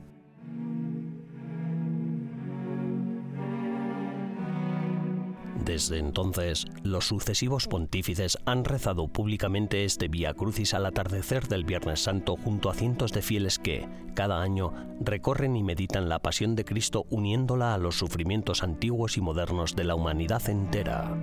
Desde 5.65 5.99
entonces, 5.99 6.67
los 6.83 7.07
sucesivos 7.07 7.69
pontífices 7.69 8.37
han 8.47 8.65
rezado 8.65 9.07
públicamente 9.07 9.85
este 9.85 10.09
Vía 10.09 10.35
Crucis 10.35 10.75
al 10.75 10.87
atardecer 10.87 11.47
del 11.47 11.65
Viernes 11.65 12.01
Santo 12.01 12.37
junto 12.37 12.69
a 12.69 12.75
cientos 12.75 13.13
de 13.13 13.23
fieles 13.23 13.61
que, 13.61 13.87
cada 14.15 14.43
año, 14.43 14.73
recorren 15.01 15.55
y 15.55 15.63
meditan 15.63 16.09
la 16.09 16.19
pasión 16.19 16.57
de 16.57 16.65
Cristo 16.65 17.07
uniéndola 17.11 17.75
a 17.75 17.79
los 17.79 17.97
sufrimientos 17.97 18.65
antiguos 18.65 19.17
y 19.17 19.21
modernos 19.21 19.77
de 19.77 19.85
la 19.85 19.95
humanidad 19.95 20.49
entera. 20.49 21.15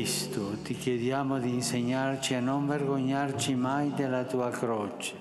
Cristo, 0.00 0.56
ti 0.62 0.74
chiediamo 0.74 1.38
di 1.38 1.50
insegnarci 1.50 2.32
a 2.32 2.40
non 2.40 2.66
vergognarci 2.66 3.54
mai 3.54 3.92
della 3.92 4.24
tua 4.24 4.48
croce, 4.48 5.14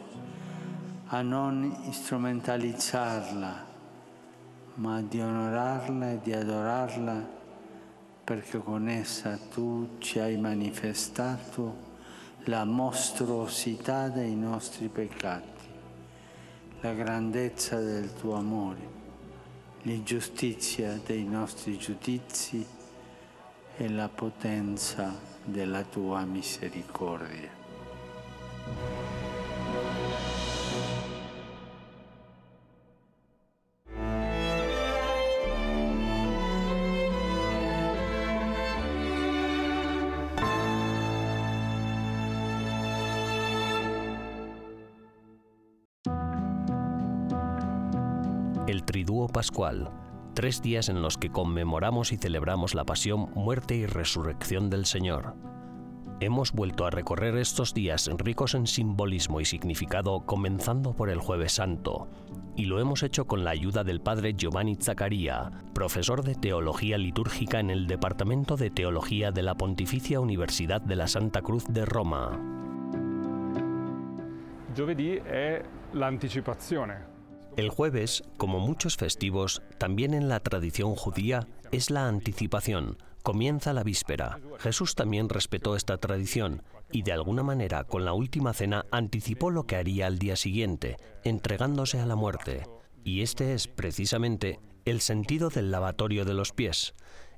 a 1.08 1.22
non 1.22 1.92
strumentalizzarla, 1.92 3.66
ma 4.76 5.02
di 5.02 5.20
onorarla 5.20 6.12
e 6.12 6.20
di 6.24 6.32
adorarla 6.32 7.28
perché 8.24 8.60
con 8.60 8.88
essa 8.88 9.38
tu 9.54 9.98
ci 9.98 10.18
hai 10.18 10.38
manifestato 10.38 11.76
la 12.46 12.64
mostruosità 12.64 14.08
dei 14.08 14.34
nostri 14.34 14.88
peccati, 14.88 15.68
la 16.80 16.94
grandezza 16.94 17.82
del 17.82 18.14
tuo 18.14 18.36
amore, 18.36 18.88
l'ingiustizia 19.82 20.98
dei 21.06 21.26
nostri 21.26 21.78
giudizi 21.78 22.78
e 23.82 23.88
la 23.88 24.10
potenza 24.10 25.18
della 25.42 25.84
tua 25.84 26.26
misericordia. 26.26 27.50
El 48.66 48.84
Triduo 48.84 49.28
Pascual, 49.28 50.09
tres 50.40 50.62
días 50.62 50.88
en 50.88 51.02
los 51.02 51.18
que 51.18 51.32
conmemoramos 51.32 52.14
y 52.14 52.18
celebramos 52.18 52.74
la 52.74 52.86
pasión, 52.86 53.30
muerte 53.36 53.76
y 53.76 53.86
resurrección 53.86 54.70
del 54.70 54.86
Señor. 54.86 55.36
Hemos 56.22 56.54
vuelto 56.54 56.86
a 56.86 56.90
recorrer 56.90 57.36
estos 57.36 57.74
días 57.74 58.10
ricos 58.18 58.54
en 58.54 58.66
simbolismo 58.66 59.42
y 59.42 59.46
significado, 59.46 60.22
comenzando 60.26 60.96
por 60.96 61.10
el 61.10 61.20
Jueves 61.20 61.52
Santo, 61.52 62.08
y 62.56 62.68
lo 62.68 62.80
hemos 62.80 63.04
hecho 63.04 63.28
con 63.28 63.44
la 63.44 63.52
ayuda 63.52 63.84
del 63.84 64.00
padre 64.00 64.34
Giovanni 64.34 64.78
Zaccaria, 64.78 65.52
profesor 65.74 66.24
de 66.24 66.36
Teología 66.36 66.98
Litúrgica 66.98 67.60
en 67.60 67.70
el 67.70 67.86
Departamento 67.86 68.56
de 68.56 68.70
Teología 68.70 69.32
de 69.32 69.44
la 69.44 69.56
Pontificia 69.56 70.22
Universidad 70.22 70.80
de 70.80 70.96
la 70.96 71.10
Santa 71.10 71.42
Cruz 71.42 71.66
de 71.68 71.84
Roma. 71.84 72.40
Giovedì 74.74 75.16
è 75.18 75.62
l'anticipazione. 75.92 77.19
El 77.60 77.68
jueves, 77.68 78.24
como 78.38 78.62
muchos 78.62 78.96
festivos, 78.96 79.62
también 79.78 80.14
en 80.14 80.30
la 80.30 80.40
tradición 80.40 80.96
judía, 80.96 81.46
es 81.74 81.90
la 81.90 82.08
anticipación, 82.08 82.98
comienza 83.22 83.74
la 83.74 83.84
víspera. 83.84 84.40
Jesús 84.60 84.96
también 84.96 85.28
respetó 85.28 85.76
esta 85.76 85.98
tradición 85.98 86.64
y 86.90 87.02
de 87.02 87.12
alguna 87.12 87.44
manera 87.44 87.84
con 87.84 88.06
la 88.06 88.14
última 88.14 88.54
cena 88.54 88.86
anticipó 88.92 89.52
lo 89.52 89.68
que 89.68 89.76
haría 89.76 90.08
al 90.08 90.20
día 90.20 90.38
siguiente, 90.38 90.96
entregándose 91.26 92.00
a 92.00 92.06
la 92.06 92.16
muerte. 92.16 92.66
Y 93.04 93.24
este 93.24 93.54
es 93.54 93.68
precisamente 93.68 94.62
el 94.86 95.02
sentido 95.02 95.50
del 95.50 95.70
lavatorio 95.70 96.24
de 96.24 96.36
los 96.36 96.54
pies. 96.54 96.96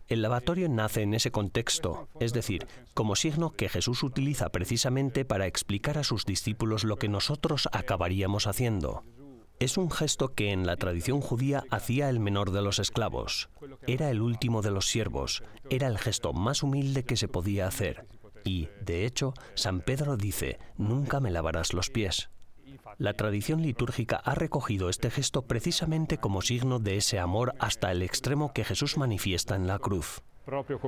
El 0.08 0.22
lavatorio 0.22 0.70
nace 0.70 1.02
en 1.02 1.16
ese 1.16 1.32
contexto, 1.32 2.10
es 2.20 2.32
decir, 2.32 2.68
como 2.94 3.16
signo 3.16 3.50
que 3.50 3.70
Jesús 3.70 4.04
utiliza 4.04 4.50
precisamente 4.50 5.26
para 5.26 5.48
explicar 5.48 5.98
a 5.98 6.04
sus 6.04 6.26
discípulos 6.26 6.84
lo 6.84 6.98
que 6.98 7.10
nosotros 7.10 7.68
acabaríamos 7.72 8.46
haciendo. 8.46 9.04
Es 9.62 9.78
un 9.78 9.92
gesto 9.92 10.30
que 10.30 10.52
en 10.52 10.66
la 10.66 10.76
tradición 10.76 11.22
judía 11.22 11.64
hacía 11.70 12.10
el 12.10 12.20
menor 12.20 12.50
de 12.50 12.64
los 12.64 12.80
esclavos. 12.80 13.48
Era 13.86 14.10
el 14.10 14.20
último 14.20 14.64
de 14.64 14.72
los 14.72 14.88
siervos. 14.88 15.44
Era 15.70 15.86
el 15.86 16.00
gesto 16.00 16.34
más 16.34 16.64
humilde 16.64 17.04
que 17.04 17.16
se 17.16 17.28
podía 17.28 17.68
hacer. 17.68 18.08
Y, 18.44 18.70
de 18.84 19.06
hecho, 19.06 19.36
San 19.54 19.82
Pedro 19.82 20.18
dice, 20.18 20.58
nunca 20.78 21.20
me 21.20 21.30
lavarás 21.30 21.76
los 21.76 21.92
pies. 21.92 22.32
La 22.98 23.14
tradición 23.14 23.62
litúrgica 23.62 24.16
ha 24.16 24.34
recogido 24.34 24.90
este 24.90 25.12
gesto 25.12 25.44
precisamente 25.44 26.18
como 26.18 26.42
signo 26.42 26.80
de 26.80 26.98
ese 26.98 27.20
amor 27.20 27.54
hasta 27.60 27.92
el 27.92 28.02
extremo 28.02 28.54
que 28.54 28.64
Jesús 28.64 28.98
manifiesta 28.98 29.56
en 29.56 29.68
la 29.68 29.78
cruz. 29.78 30.24
proprio 30.44 30.80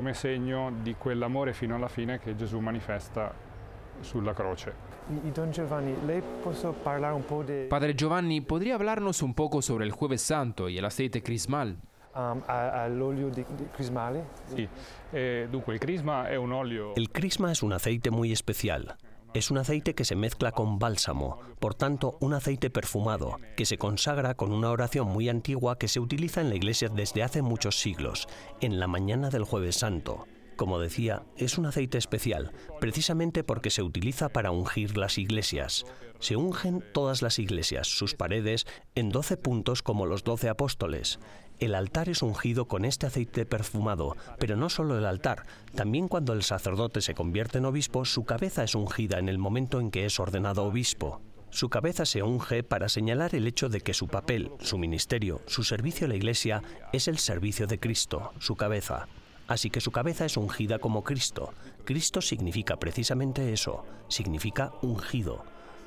sulla 4.03 4.33
croce. 4.33 4.91
Don 5.33 5.51
Giovanni, 5.51 5.95
lei 6.05 6.21
può 6.41 6.51
parlare 6.71 7.13
un 7.13 7.25
po' 7.25 7.43
di 7.43 7.65
Padre 7.67 7.93
Giovanni, 7.93 8.41
¿podría 8.41 8.75
hablarnos 8.75 9.21
un 9.21 9.33
poco 9.33 9.61
sobre 9.61 9.85
el 9.85 9.91
Jueves 9.91 10.21
Santo 10.21 10.69
y 10.69 10.77
el 10.77 10.85
aceite 10.85 11.21
crismal? 11.21 11.77
um, 12.15 12.41
all'olio 12.45 13.29
di, 13.29 13.43
di 13.55 13.67
crismale? 13.71 14.27
Sì, 14.53 14.67
e 15.11 15.47
dunque 15.49 15.73
il 15.73 15.79
crisma 15.79 16.27
è 16.27 16.35
un 16.35 16.51
olio 16.51 16.93
El 16.95 17.11
crisma 17.11 17.51
es 17.51 17.61
un 17.61 17.73
aceite 17.73 18.09
muy 18.09 18.31
especial. 18.31 18.95
Es 19.33 19.49
un 19.49 19.57
aceite 19.57 19.95
que 19.95 20.05
se 20.05 20.15
mezcla 20.15 20.51
con 20.51 20.77
bálsamo, 20.77 21.39
por 21.57 21.73
tanto 21.73 22.17
un 22.19 22.33
aceite 22.33 22.69
perfumado, 22.69 23.39
que 23.55 23.65
se 23.65 23.79
consagra 23.79 24.35
con 24.35 24.51
una 24.51 24.69
oración 24.69 25.07
muy 25.07 25.27
antigua 25.27 25.79
que 25.79 25.87
se 25.87 25.99
utiliza 25.99 26.39
en 26.41 26.49
la 26.49 26.55
iglesia 26.55 26.87
desde 26.87 27.23
hace 27.23 27.41
muchos 27.41 27.79
siglos, 27.79 28.27
en 28.61 28.79
la 28.79 28.85
mañana 28.85 29.31
del 29.31 29.43
jueves 29.43 29.77
santo. 29.77 30.27
Como 30.55 30.79
decía, 30.79 31.23
es 31.35 31.57
un 31.57 31.65
aceite 31.65 31.97
especial, 31.97 32.51
precisamente 32.79 33.43
porque 33.43 33.69
se 33.69 33.81
utiliza 33.81 34.29
para 34.29 34.51
ungir 34.51 34.97
las 34.97 35.17
iglesias. 35.17 35.85
Se 36.19 36.35
ungen 36.35 36.83
todas 36.93 37.21
las 37.21 37.39
iglesias, 37.39 37.87
sus 37.87 38.13
paredes, 38.13 38.65
en 38.95 39.09
doce 39.09 39.35
puntos 39.35 39.81
como 39.81 40.05
los 40.05 40.23
doce 40.23 40.49
apóstoles. 40.49 41.19
El 41.59 41.75
altar 41.75 42.09
es 42.09 42.21
ungido 42.21 42.67
con 42.67 42.85
este 42.85 43.07
aceite 43.07 43.45
perfumado, 43.45 44.15
pero 44.39 44.55
no 44.55 44.69
solo 44.69 44.97
el 44.97 45.05
altar, 45.05 45.45
también 45.75 46.07
cuando 46.07 46.33
el 46.33 46.43
sacerdote 46.43 47.01
se 47.01 47.13
convierte 47.13 47.57
en 47.57 47.65
obispo, 47.65 48.05
su 48.05 48.25
cabeza 48.25 48.63
es 48.63 48.75
ungida 48.75 49.19
en 49.19 49.29
el 49.29 49.37
momento 49.37 49.79
en 49.79 49.91
que 49.91 50.05
es 50.05 50.19
ordenado 50.19 50.63
obispo. 50.63 51.21
Su 51.49 51.69
cabeza 51.69 52.05
se 52.05 52.23
unge 52.23 52.63
para 52.63 52.89
señalar 52.89 53.35
el 53.35 53.45
hecho 53.45 53.69
de 53.69 53.81
que 53.81 53.93
su 53.93 54.07
papel, 54.07 54.51
su 54.59 54.77
ministerio, 54.77 55.41
su 55.45 55.63
servicio 55.63 56.05
a 56.05 56.09
la 56.09 56.15
Iglesia 56.15 56.63
es 56.91 57.07
el 57.07 57.19
servicio 57.19 57.67
de 57.67 57.79
Cristo, 57.79 58.33
su 58.39 58.55
cabeza. 58.55 59.07
Así 59.47 59.69
que 59.69 59.81
su 59.81 59.91
cabeza 59.91 60.25
es 60.25 60.37
ungida 60.37 60.79
como 60.79 61.03
Cristo. 61.03 61.53
Cristo 61.85 62.21
significa 62.21 62.77
precisamente 62.77 63.51
eso, 63.53 63.85
significa 64.07 64.71
ungido. 64.81 65.43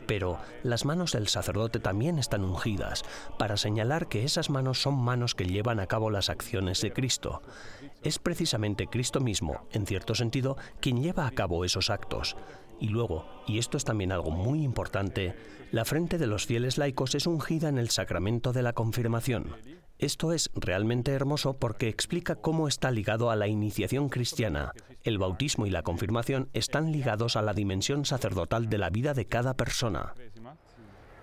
Pero 0.06 0.38
las 0.62 0.84
manos 0.84 1.12
del 1.12 1.26
sacerdote 1.26 1.80
también 1.80 2.18
están 2.18 2.44
ungidas, 2.44 3.04
para 3.38 3.56
señalar 3.56 4.08
que 4.08 4.24
esas 4.24 4.50
manos 4.50 4.80
son 4.80 4.94
manos 4.94 5.34
que 5.34 5.46
llevan 5.46 5.80
a 5.80 5.86
cabo 5.86 6.10
las 6.10 6.30
acciones 6.30 6.80
de 6.80 6.92
Cristo. 6.92 7.42
Es 8.02 8.18
precisamente 8.18 8.86
Cristo 8.86 9.20
mismo, 9.20 9.66
en 9.72 9.84
cierto 9.84 10.14
sentido, 10.14 10.56
quien 10.80 11.02
lleva 11.02 11.26
a 11.26 11.32
cabo 11.32 11.64
esos 11.64 11.90
actos. 11.90 12.36
Y 12.78 12.88
luego, 12.88 13.26
y 13.46 13.58
esto 13.58 13.76
es 13.76 13.84
también 13.84 14.12
algo 14.12 14.30
muy 14.30 14.62
importante, 14.62 15.34
la 15.72 15.84
frente 15.84 16.18
de 16.18 16.28
los 16.28 16.46
fieles 16.46 16.78
laicos 16.78 17.14
es 17.14 17.26
ungida 17.26 17.68
en 17.68 17.78
el 17.78 17.90
sacramento 17.90 18.52
de 18.52 18.62
la 18.62 18.74
confirmación. 18.74 19.56
Esto 19.98 20.32
es 20.32 20.50
realmente 20.54 21.12
hermoso 21.12 21.54
porque 21.58 21.88
explica 21.88 22.34
cómo 22.36 22.68
está 22.68 22.90
ligado 22.90 23.30
a 23.30 23.36
la 23.36 23.48
iniciación 23.48 24.08
cristiana. 24.10 24.72
El 25.02 25.16
bautismo 25.18 25.64
y 25.66 25.70
la 25.70 25.82
confirmación 25.82 26.48
están 26.52 26.92
ligados 26.92 27.36
a 27.36 27.42
la 27.42 27.54
dimensión 27.54 28.04
sacerdotal 28.04 28.68
de 28.68 28.78
la 28.78 28.90
vida 28.90 29.14
de 29.14 29.26
cada 29.26 29.54
persona. 29.54 30.12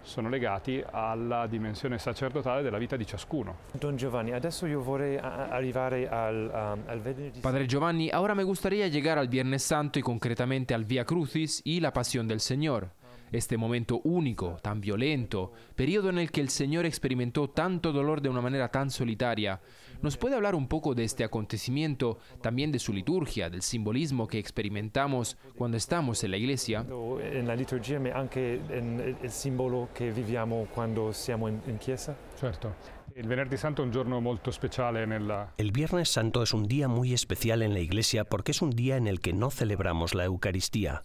sono 0.05 0.27
legati 0.27 0.83
alla 0.91 1.47
dimensione 1.47 1.97
sacerdotale 1.97 2.61
della 2.61 2.77
vita 2.77 2.97
di 2.97 3.05
ciascuno. 3.05 3.55
Don 3.79 3.95
Giovanni, 3.95 4.33
adesso 4.33 4.65
io 4.67 4.81
vorrei 4.81 5.15
a- 5.15 5.47
arrivare 5.47 6.09
al, 6.09 6.51
um, 6.53 6.83
al 6.89 6.99
venerdì 6.99 7.39
Padre 7.39 7.65
Giovanni, 7.65 8.09
ahora 8.11 8.35
me 8.35 8.43
gustaría 8.43 8.89
llegar 8.89 9.17
al 9.17 9.29
Viernes 9.29 9.63
Santo 9.63 9.99
y 9.99 10.01
concretamente 10.01 10.73
al 10.73 10.83
Vía 10.83 11.05
Crucis 11.05 11.61
y 11.63 11.79
la 11.79 11.93
Pasión 11.93 12.27
del 12.27 12.41
Señor. 12.41 12.89
Este 13.31 13.57
momento 13.57 14.01
único, 14.03 14.57
tan 14.61 14.79
violento, 14.81 15.51
periodo 15.75 16.09
en 16.09 16.19
el 16.19 16.31
que 16.31 16.41
el 16.41 16.49
Señor 16.49 16.85
experimentó 16.85 17.49
tanto 17.49 17.91
dolor 17.91 18.21
de 18.21 18.29
una 18.29 18.41
manera 18.41 18.69
tan 18.69 18.89
solitaria. 18.91 19.59
¿Nos 20.01 20.17
puede 20.17 20.35
hablar 20.35 20.53
un 20.53 20.67
poco 20.67 20.93
de 20.93 21.03
este 21.03 21.23
acontecimiento, 21.23 22.17
también 22.41 22.71
de 22.71 22.79
su 22.79 22.91
liturgia, 22.93 23.49
del 23.49 23.61
simbolismo 23.61 24.27
que 24.27 24.37
experimentamos 24.37 25.37
cuando 25.55 25.77
estamos 25.77 26.23
en 26.23 26.31
la 26.31 26.37
iglesia? 26.37 26.85
in 27.33 27.47
la 27.47 27.55
liturgia, 27.55 27.99
anche 28.13 28.59
in- 28.69 28.99
il 28.99 29.15
il 29.23 29.31
simbolo 29.31 29.89
che 29.93 30.11
viviamo 30.11 30.67
quando 30.73 31.11
siamo 31.11 31.47
in, 31.47 31.59
in 31.67 31.77
chiesa? 31.77 32.15
Certo. 32.37 32.75
Il 33.15 33.27
venerdì 33.27 33.57
santo 33.57 33.81
è 33.81 33.85
un 33.85 33.91
giorno 33.91 34.19
molto 34.19 34.51
speciale 34.51 35.05
nella 35.05 35.53
El 35.57 35.71
Viernes 35.71 36.09
Santo 36.09 36.41
es 36.41 36.51
un 36.51 36.67
día 36.67 36.87
muy 36.87 37.13
especial 37.13 37.61
en 37.61 37.73
la 37.73 37.79
Iglesia 37.79 38.23
porque 38.25 38.51
es 38.51 38.61
un 38.61 38.71
día 38.71 38.97
en 38.97 39.07
el 39.07 39.19
que 39.19 39.33
no 39.33 39.49
celebramos 39.51 40.13
la 40.15 40.25
Eucaristía. 40.25 41.03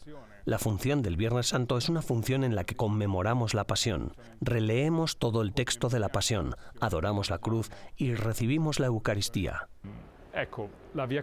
La 0.48 0.58
función 0.58 1.02
del 1.02 1.18
Viernes 1.18 1.48
Santo 1.48 1.76
es 1.76 1.90
una 1.90 2.00
función 2.00 2.42
en 2.42 2.54
la 2.54 2.64
que 2.64 2.74
conmemoramos 2.74 3.52
la 3.52 3.66
pasión, 3.66 4.14
releemos 4.40 5.18
todo 5.18 5.42
el 5.42 5.52
texto 5.52 5.90
de 5.90 5.98
la 5.98 6.08
pasión, 6.08 6.54
adoramos 6.80 7.28
la 7.28 7.36
cruz 7.36 7.68
y 7.98 8.14
recibimos 8.14 8.80
la 8.80 8.86
Eucaristía. 8.86 9.68
Via 11.06 11.22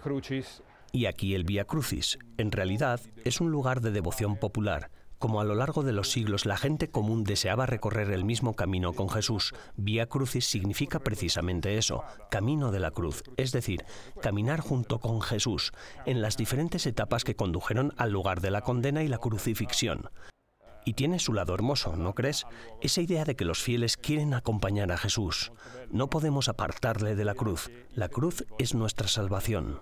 Y 0.91 1.07
aquí 1.07 1.33
el 1.33 1.43
Vía 1.43 1.65
Crucis, 1.65 2.19
en 2.38 2.51
realidad, 2.51 3.01
es 3.23 3.41
un 3.41 3.49
lugar 3.49 3.81
de 3.81 3.89
devoción 3.89 4.38
popular. 4.38 4.91
Como 5.19 5.39
a 5.39 5.43
lo 5.45 5.56
largo 5.56 5.84
de 5.84 5.93
los 5.93 6.12
siglos 6.12 6.45
la 6.45 6.58
gente 6.58 6.89
común 6.89 7.23
deseaba 7.23 7.65
recorrer 7.65 8.12
el 8.12 8.25
mismo 8.25 8.54
camino 8.54 8.93
con 8.93 9.10
Jesús, 9.10 9.54
Vía 9.75 10.08
Crucis 10.08 10.45
significa 10.45 10.99
precisamente 10.99 11.78
eso, 11.78 12.04
camino 12.30 12.71
de 12.71 12.80
la 12.80 12.91
cruz, 12.91 13.23
es 13.38 13.51
decir, 13.51 13.86
caminar 14.21 14.60
junto 14.60 14.99
con 14.99 15.21
Jesús 15.21 15.71
en 16.06 16.21
las 16.21 16.38
diferentes 16.38 16.86
etapas 16.86 17.23
que 17.23 17.36
condujeron 17.36 17.93
al 17.97 18.12
lugar 18.12 18.41
de 18.41 18.51
la 18.51 18.62
condena 18.62 19.04
y 19.04 19.08
la 19.08 19.17
crucifixión. 19.17 20.10
Y 20.88 20.93
tiene 20.93 21.17
su 21.17 21.34
lado 21.34 21.56
hermoso, 21.56 21.95
¿no 21.95 22.13
crees? 22.13 22.45
Esa 22.82 23.01
idea 23.01 23.25
de 23.25 23.36
que 23.36 23.45
los 23.45 23.63
fieles 23.63 23.97
quieren 23.97 24.36
acompañar 24.36 24.91
a 24.91 24.97
Jesús. 24.97 25.51
No 25.89 26.12
podemos 26.12 26.47
apartarle 26.47 27.15
de 27.15 27.25
la 27.25 27.34
cruz. 27.34 27.71
La 27.95 28.08
cruz 28.08 28.45
es 28.60 28.75
nuestra 28.75 29.08
salvación. 29.08 29.80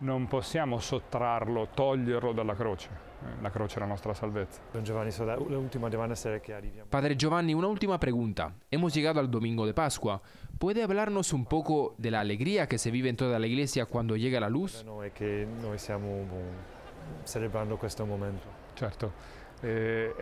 non 0.00 0.28
possiamo 0.28 0.78
sottrarlo, 0.78 1.68
toglierlo 1.74 2.32
dalla 2.32 2.54
croce. 2.54 3.07
La 3.42 3.50
croce 3.50 3.76
è 3.76 3.78
la 3.80 3.86
nostra 3.86 4.14
salvezza. 4.14 4.60
Don 4.72 4.84
Giovanni, 4.84 5.10
so 5.10 5.24
la- 5.24 5.36
l'ultima 5.36 5.88
domanda 5.88 6.14
sarà 6.14 6.38
che 6.38 6.52
arriviamo. 6.54 6.88
Padre 6.88 7.16
Giovanni, 7.16 7.52
una 7.52 7.66
última 7.66 7.98
pregunta. 7.98 8.52
Hemos 8.70 8.94
llegado 8.94 9.18
al 9.18 9.28
domingo 9.28 9.66
de 9.66 9.74
Pascua. 9.74 10.20
¿Puede 10.58 10.82
hablarnos 10.82 11.32
un 11.32 11.44
poco 11.44 11.94
de 11.98 12.10
la 12.10 12.20
alegría 12.20 12.66
que 12.68 12.78
se 12.78 12.90
vive 12.90 13.08
en 13.08 13.16
toda 13.16 13.38
la 13.38 13.46
iglesia 13.46 13.86
cuando 13.86 14.16
llega 14.16 14.38
la 14.40 14.48
luz? 14.48 14.84
Noi 14.84 15.10
che 15.12 15.46
noi 15.60 15.78
stiamo 15.78 16.24
boh, 16.24 17.24
celebrando 17.24 17.76
questo 17.76 18.06
momento. 18.06 18.46
Certo. 18.76 19.12
Eh, 19.62 20.12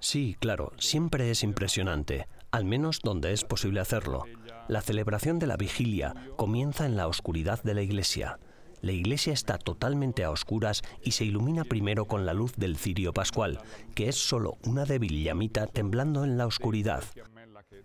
Sí, 0.00 0.36
claro, 0.38 0.72
siempre 0.78 1.30
es 1.30 1.42
impresionante, 1.42 2.28
al 2.52 2.64
menos 2.64 3.00
donde 3.02 3.32
es 3.32 3.44
posible 3.44 3.80
hacerlo. 3.80 4.24
La 4.68 4.80
celebración 4.80 5.40
de 5.40 5.48
la 5.48 5.56
vigilia 5.56 6.14
comienza 6.36 6.86
en 6.86 6.96
la 6.96 7.08
oscuridad 7.08 7.60
de 7.64 7.74
la 7.74 7.82
iglesia. 7.82 8.38
La 8.82 8.92
iglesia 8.92 9.32
está 9.32 9.58
totalmente 9.58 10.24
a 10.24 10.30
oscuras 10.30 10.82
y 11.02 11.12
se 11.12 11.24
ilumina 11.24 11.64
primero 11.64 12.06
con 12.06 12.26
la 12.26 12.34
luz 12.34 12.54
del 12.56 12.76
cirio 12.76 13.12
pascual, 13.12 13.60
que 13.94 14.08
es 14.08 14.16
solo 14.16 14.58
una 14.64 14.84
débil 14.84 15.22
llamita 15.22 15.66
temblando 15.66 16.24
en 16.24 16.38
la 16.38 16.46
oscuridad. 16.46 17.04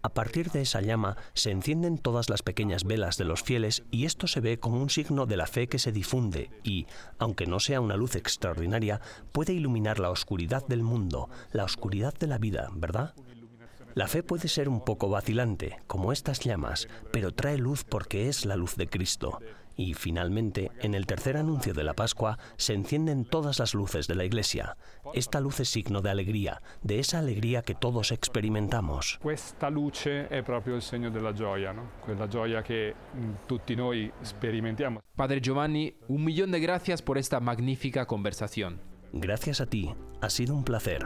A 0.01 0.09
partir 0.09 0.51
de 0.51 0.61
esa 0.61 0.81
llama 0.81 1.17
se 1.33 1.51
encienden 1.51 1.97
todas 1.97 2.29
las 2.29 2.43
pequeñas 2.43 2.83
velas 2.83 3.17
de 3.17 3.25
los 3.25 3.41
fieles 3.41 3.83
y 3.89 4.05
esto 4.05 4.27
se 4.27 4.39
ve 4.39 4.59
como 4.59 4.81
un 4.81 4.89
signo 4.89 5.25
de 5.25 5.35
la 5.35 5.47
fe 5.47 5.67
que 5.67 5.79
se 5.79 5.91
difunde 5.91 6.51
y, 6.63 6.85
aunque 7.17 7.47
no 7.47 7.59
sea 7.59 7.81
una 7.81 7.97
luz 7.97 8.15
extraordinaria, 8.15 9.01
puede 9.31 9.53
iluminar 9.53 9.99
la 9.99 10.11
oscuridad 10.11 10.65
del 10.67 10.83
mundo, 10.83 11.29
la 11.51 11.63
oscuridad 11.63 12.13
de 12.13 12.27
la 12.27 12.37
vida, 12.37 12.69
¿verdad? 12.73 13.15
La 13.95 14.07
fe 14.07 14.23
puede 14.23 14.47
ser 14.47 14.69
un 14.69 14.81
poco 14.81 15.09
vacilante, 15.09 15.79
como 15.87 16.11
estas 16.11 16.41
llamas, 16.41 16.87
pero 17.11 17.33
trae 17.33 17.57
luz 17.57 17.83
porque 17.83 18.27
es 18.27 18.45
la 18.45 18.57
luz 18.57 18.75
de 18.75 18.87
Cristo. 18.87 19.39
Y 19.77 19.93
finalmente, 19.93 20.71
en 20.81 20.93
el 20.95 21.05
tercer 21.05 21.37
anuncio 21.37 21.73
de 21.73 21.83
la 21.83 21.93
Pascua, 21.93 22.37
se 22.57 22.73
encienden 22.73 23.25
todas 23.25 23.59
las 23.59 23.73
luces 23.73 24.07
de 24.07 24.15
la 24.15 24.23
Iglesia. 24.25 24.77
Esta 25.13 25.39
luz 25.39 25.59
es 25.59 25.69
signo 25.69 26.01
de 26.01 26.09
alegría, 26.09 26.61
de 26.81 26.99
esa 26.99 27.19
alegría 27.19 27.61
que 27.61 27.75
todos 27.75 28.11
experimentamos. 28.11 29.19
questa 29.21 29.69
luce 29.69 30.27
è 30.29 30.41
proprio 30.43 30.75
il 30.75 30.81
segno 30.81 31.09
della 31.09 31.33
gioia, 31.33 31.71
no? 31.71 31.91
quella 32.01 32.27
gioia 32.27 32.61
che 32.61 32.93
mh, 33.13 33.45
tutti 33.45 33.75
noi 33.75 34.11
sperimentiamo. 34.21 35.01
Padre 35.15 35.39
Giovanni, 35.39 35.93
un 36.07 36.23
millón 36.23 36.51
de 36.51 36.59
gracias 36.59 37.01
por 37.01 37.17
esta 37.17 37.39
magnífica 37.39 38.05
conversación. 38.05 38.79
Gracias 39.11 39.61
a 39.61 39.65
ti, 39.65 39.93
ha 40.21 40.29
sido 40.29 40.53
un 40.53 40.63
placer. 40.63 41.05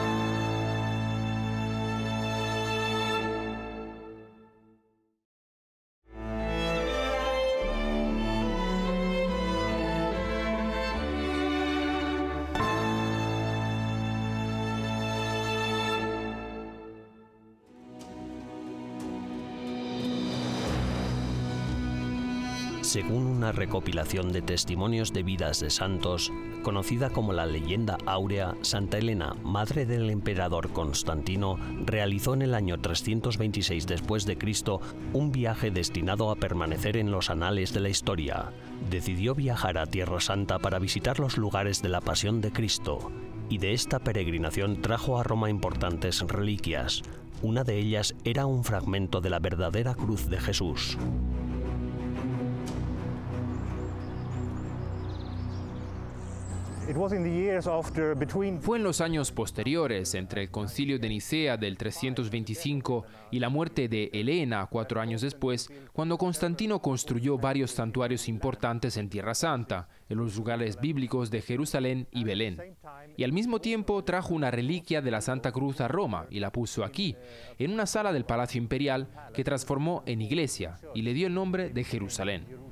Una 23.41 23.51
recopilación 23.51 24.31
de 24.31 24.43
testimonios 24.43 25.13
de 25.13 25.23
vidas 25.23 25.61
de 25.61 25.71
santos, 25.71 26.31
conocida 26.61 27.09
como 27.09 27.33
la 27.33 27.47
leyenda 27.47 27.97
áurea, 28.05 28.55
Santa 28.61 28.99
Elena, 28.99 29.33
madre 29.43 29.87
del 29.87 30.11
emperador 30.11 30.71
Constantino, 30.73 31.57
realizó 31.83 32.35
en 32.35 32.43
el 32.43 32.53
año 32.53 32.79
326 32.79 33.87
después 33.87 34.27
de 34.27 34.37
Cristo 34.37 34.79
un 35.13 35.31
viaje 35.31 35.71
destinado 35.71 36.29
a 36.29 36.35
permanecer 36.35 36.97
en 36.97 37.09
los 37.09 37.31
anales 37.31 37.73
de 37.73 37.79
la 37.79 37.89
historia. 37.89 38.51
Decidió 38.91 39.33
viajar 39.33 39.79
a 39.79 39.87
Tierra 39.87 40.19
Santa 40.19 40.59
para 40.59 40.77
visitar 40.77 41.19
los 41.19 41.39
lugares 41.39 41.81
de 41.81 41.89
la 41.89 42.01
Pasión 42.01 42.41
de 42.41 42.51
Cristo, 42.51 43.11
y 43.49 43.57
de 43.57 43.73
esta 43.73 43.97
peregrinación 43.97 44.83
trajo 44.83 45.17
a 45.17 45.23
Roma 45.23 45.49
importantes 45.49 46.21
reliquias. 46.21 47.01
Una 47.41 47.63
de 47.63 47.79
ellas 47.79 48.13
era 48.23 48.45
un 48.45 48.63
fragmento 48.63 49.19
de 49.19 49.31
la 49.31 49.39
verdadera 49.39 49.95
cruz 49.95 50.29
de 50.29 50.39
Jesús. 50.39 50.95
Fue 58.59 58.77
en 58.77 58.83
los 58.83 59.01
años 59.01 59.31
posteriores, 59.31 60.13
entre 60.15 60.43
el 60.43 60.51
concilio 60.51 60.99
de 60.99 61.09
Nicea 61.09 61.57
del 61.57 61.77
325 61.77 63.05
y 63.31 63.39
la 63.39 63.49
muerte 63.49 63.87
de 63.87 64.09
Helena 64.13 64.67
cuatro 64.69 64.99
años 64.99 65.21
después, 65.21 65.69
cuando 65.93 66.17
Constantino 66.17 66.81
construyó 66.81 67.37
varios 67.37 67.71
santuarios 67.71 68.27
importantes 68.27 68.97
en 68.97 69.09
Tierra 69.09 69.33
Santa, 69.33 69.87
en 70.09 70.17
los 70.17 70.35
lugares 70.35 70.79
bíblicos 70.81 71.31
de 71.31 71.41
Jerusalén 71.41 72.07
y 72.11 72.23
Belén. 72.23 72.57
Y 73.15 73.23
al 73.23 73.31
mismo 73.31 73.61
tiempo 73.61 74.03
trajo 74.03 74.33
una 74.33 74.51
reliquia 74.51 75.01
de 75.01 75.11
la 75.11 75.21
Santa 75.21 75.51
Cruz 75.51 75.81
a 75.81 75.87
Roma 75.87 76.27
y 76.29 76.39
la 76.39 76.51
puso 76.51 76.83
aquí, 76.83 77.15
en 77.57 77.71
una 77.71 77.85
sala 77.85 78.11
del 78.11 78.25
Palacio 78.25 78.59
Imperial 78.59 79.07
que 79.33 79.43
transformó 79.43 80.03
en 80.05 80.21
iglesia 80.21 80.77
y 80.93 81.03
le 81.03 81.13
dio 81.13 81.27
el 81.27 81.33
nombre 81.33 81.69
de 81.69 81.83
Jerusalén. 81.83 82.70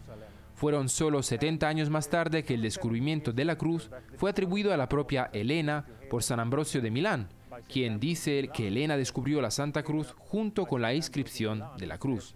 Fueron 0.59 0.89
solo 0.89 1.23
70 1.23 1.69
años 1.69 1.89
más 1.89 2.09
tarde 2.09 2.43
que 2.43 2.55
el 2.55 2.61
descubrimiento 2.61 3.31
de 3.31 3.45
la 3.45 3.57
cruz 3.57 3.89
fue 4.17 4.29
atribuido 4.29 4.73
a 4.73 4.77
la 4.77 4.89
propia 4.89 5.29
Elena 5.31 5.85
por 6.09 6.21
San 6.21 6.41
Ambrosio 6.41 6.81
de 6.81 6.91
Milán, 6.91 7.29
quien 7.69 7.97
dice 7.97 8.49
que 8.53 8.67
Elena 8.67 8.97
descubrió 8.97 9.39
la 9.41 9.51
Santa 9.51 9.83
Cruz 9.83 10.13
junto 10.17 10.65
con 10.65 10.81
la 10.81 10.93
inscripción 10.93 11.63
de 11.77 11.87
la 11.87 11.97
cruz. 11.97 12.35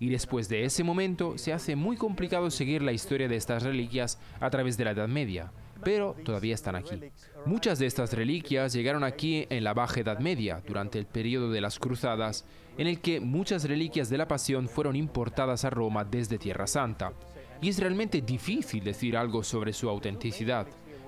Y 0.00 0.10
después 0.10 0.50
de 0.50 0.66
ese 0.66 0.84
momento 0.84 1.38
se 1.38 1.54
hace 1.54 1.74
muy 1.74 1.96
complicado 1.96 2.50
seguir 2.50 2.82
la 2.82 2.92
historia 2.92 3.26
de 3.26 3.36
estas 3.36 3.62
reliquias 3.62 4.20
a 4.38 4.50
través 4.50 4.76
de 4.76 4.84
la 4.84 4.90
Edad 4.90 5.08
Media, 5.08 5.50
pero 5.82 6.14
todavía 6.26 6.54
están 6.54 6.76
aquí. 6.76 7.00
Muchas 7.46 7.78
de 7.78 7.86
estas 7.86 8.12
reliquias 8.12 8.74
llegaron 8.74 9.02
aquí 9.02 9.46
en 9.48 9.64
la 9.64 9.72
Baja 9.72 10.00
Edad 10.00 10.18
Media, 10.18 10.62
durante 10.66 10.98
el 10.98 11.06
periodo 11.06 11.50
de 11.50 11.62
las 11.62 11.78
Cruzadas, 11.78 12.44
en 12.76 12.86
el 12.86 13.00
que 13.00 13.18
muchas 13.18 13.64
reliquias 13.64 14.10
de 14.10 14.18
la 14.18 14.28
Pasión 14.28 14.68
fueron 14.68 14.94
importadas 14.94 15.64
a 15.64 15.70
Roma 15.70 16.04
desde 16.04 16.36
Tierra 16.36 16.66
Santa 16.66 17.14
y 17.62 17.68
es 17.68 17.78
realmente 17.78 18.20
difícil 18.20 18.84
decir 18.84 19.16
algo 19.16 19.42
sobre 19.42 19.72
su 19.72 19.88
autenticidad. 19.88 20.66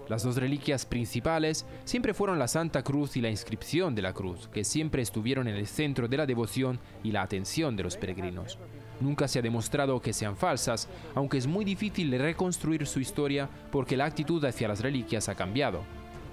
Las 0.08 0.22
dos 0.22 0.36
reliquias 0.36 0.86
principales 0.86 1.66
siempre 1.84 2.14
fueron 2.14 2.38
la 2.38 2.46
Santa 2.46 2.82
Cruz 2.82 3.16
y 3.16 3.20
la 3.20 3.30
inscripción 3.30 3.94
de 3.94 4.02
la 4.02 4.12
cruz, 4.12 4.48
que 4.48 4.62
siempre 4.62 5.02
estuvieron 5.02 5.48
en 5.48 5.56
el 5.56 5.66
centro 5.66 6.08
de 6.08 6.16
la 6.16 6.26
devoción 6.26 6.78
y 7.02 7.10
la 7.10 7.22
atención 7.22 7.74
de 7.74 7.82
los 7.82 7.96
peregrinos. 7.96 8.58
Nunca 9.00 9.26
se 9.26 9.40
ha 9.40 9.42
demostrado 9.42 10.00
que 10.00 10.12
sean 10.12 10.36
falsas, 10.36 10.88
aunque 11.14 11.38
es 11.38 11.46
muy 11.46 11.64
difícil 11.64 12.16
reconstruir 12.16 12.86
su 12.86 13.00
historia 13.00 13.48
porque 13.72 13.96
la 13.96 14.04
actitud 14.04 14.44
hacia 14.44 14.68
las 14.68 14.80
reliquias 14.80 15.28
ha 15.28 15.34
cambiado. 15.34 15.82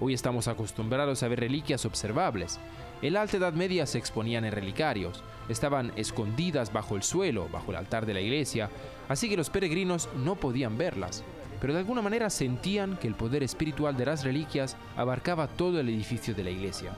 Hoy 0.04 0.14
estamos 0.14 0.48
acostumbrados 0.48 1.22
a 1.22 1.28
ver 1.28 1.38
reliquias 1.38 1.84
observables. 1.84 2.58
En 3.02 3.12
la 3.12 3.22
Alta 3.22 3.36
Edad 3.36 3.52
Media 3.52 3.86
se 3.86 3.98
exponían 3.98 4.44
en 4.44 4.50
relicarios, 4.50 5.22
estaban 5.48 5.92
escondidas 5.94 6.72
bajo 6.72 6.96
el 6.96 7.04
suelo, 7.04 7.48
bajo 7.52 7.70
el 7.70 7.76
altar 7.76 8.04
de 8.04 8.14
la 8.14 8.20
iglesia, 8.20 8.68
así 9.08 9.28
que 9.28 9.36
los 9.36 9.48
peregrinos 9.48 10.08
no 10.16 10.34
podían 10.34 10.76
verlas, 10.76 11.22
pero 11.60 11.72
de 11.72 11.78
alguna 11.78 12.02
manera 12.02 12.30
sentían 12.30 12.96
que 12.96 13.06
el 13.06 13.14
poder 13.14 13.44
espiritual 13.44 13.96
de 13.96 14.06
las 14.06 14.24
reliquias 14.24 14.76
abarcaba 14.96 15.46
todo 15.46 15.78
el 15.78 15.88
edificio 15.88 16.34
de 16.34 16.42
la 16.42 16.50
iglesia. 16.50 16.96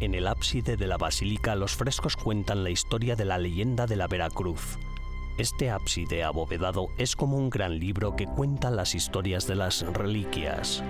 En 0.00 0.14
el 0.14 0.26
ábside 0.26 0.76
de 0.76 0.86
la 0.86 0.96
basílica 0.96 1.54
los 1.54 1.76
frescos 1.76 2.16
cuentan 2.16 2.64
la 2.64 2.70
historia 2.70 3.16
de 3.16 3.24
la 3.24 3.38
leyenda 3.38 3.86
de 3.86 3.96
la 3.96 4.08
Veracruz. 4.08 4.78
Este 5.38 5.70
ábside 5.70 6.24
abovedado 6.24 6.88
es 6.98 7.16
como 7.16 7.36
un 7.36 7.50
gran 7.50 7.78
libro 7.78 8.16
que 8.16 8.26
cuenta 8.26 8.70
las 8.70 8.94
historias 8.94 9.46
de 9.46 9.56
las 9.56 9.82
reliquias. 9.82 10.82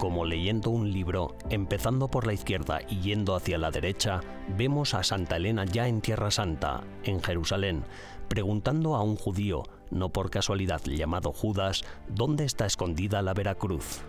Como 0.00 0.24
leyendo 0.24 0.70
un 0.70 0.90
libro, 0.90 1.36
empezando 1.50 2.08
por 2.08 2.26
la 2.26 2.32
izquierda 2.32 2.80
y 2.88 3.00
yendo 3.00 3.34
hacia 3.36 3.58
la 3.58 3.70
derecha, 3.70 4.22
vemos 4.56 4.94
a 4.94 5.02
Santa 5.02 5.36
Elena 5.36 5.66
ya 5.66 5.88
en 5.88 6.00
Tierra 6.00 6.30
Santa, 6.30 6.84
en 7.04 7.22
Jerusalén, 7.22 7.84
preguntando 8.26 8.96
a 8.96 9.02
un 9.02 9.16
judío, 9.16 9.64
no 9.90 10.08
por 10.08 10.30
casualidad 10.30 10.80
llamado 10.86 11.34
Judas, 11.34 11.82
dónde 12.08 12.46
está 12.46 12.64
escondida 12.64 13.20
la 13.20 13.34
Veracruz. 13.34 14.00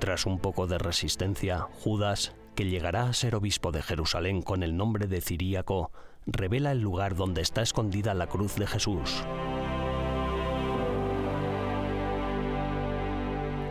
Tras 0.00 0.26
un 0.26 0.40
poco 0.40 0.66
de 0.66 0.78
resistencia, 0.78 1.60
Judas, 1.84 2.34
que 2.56 2.64
llegará 2.68 3.04
a 3.04 3.12
ser 3.12 3.36
obispo 3.36 3.70
de 3.70 3.82
Jerusalén 3.82 4.42
con 4.42 4.64
el 4.64 4.76
nombre 4.76 5.06
de 5.06 5.20
Ciríaco, 5.20 5.92
revela 6.26 6.72
el 6.72 6.80
lugar 6.80 7.14
donde 7.14 7.40
está 7.40 7.62
escondida 7.62 8.14
la 8.14 8.26
cruz 8.26 8.56
de 8.56 8.66
Jesús. 8.66 9.22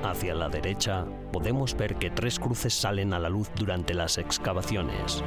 Hacia 0.04 0.34
la 0.34 0.48
derecha 0.48 1.06
podemos 1.32 1.76
ver 1.76 1.96
que 1.96 2.10
tres 2.10 2.40
cruces 2.40 2.74
salen 2.74 3.14
a 3.14 3.20
la 3.20 3.30
luz 3.30 3.52
durante 3.56 3.94
las 3.94 4.18
excavaciones. 4.18 5.24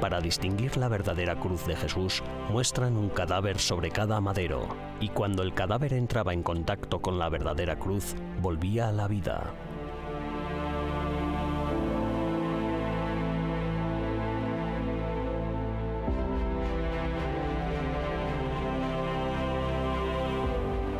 Para 0.00 0.20
distinguir 0.20 0.76
la 0.76 0.88
verdadera 0.88 1.38
cruz 1.38 1.66
de 1.66 1.76
Jesús, 1.76 2.22
muestran 2.50 2.96
un 2.96 3.08
cadáver 3.08 3.58
sobre 3.58 3.90
cada 3.90 4.20
madero, 4.20 4.68
y 5.00 5.08
cuando 5.08 5.42
el 5.42 5.52
cadáver 5.52 5.92
entraba 5.92 6.32
en 6.32 6.42
contacto 6.42 7.00
con 7.00 7.18
la 7.18 7.28
verdadera 7.28 7.78
cruz, 7.78 8.14
volvía 8.40 8.88
a 8.88 8.92
la 8.92 9.08
vida. 9.08 9.52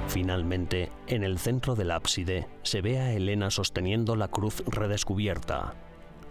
Finalmente, 0.08 0.90
en 1.06 1.22
el 1.22 1.38
centro 1.38 1.74
del 1.74 1.90
ábside 1.90 2.48
se 2.62 2.80
ve 2.80 2.98
a 2.98 3.12
Elena 3.12 3.50
sosteniendo 3.50 4.16
la 4.16 4.28
cruz 4.28 4.64
redescubierta. 4.66 5.74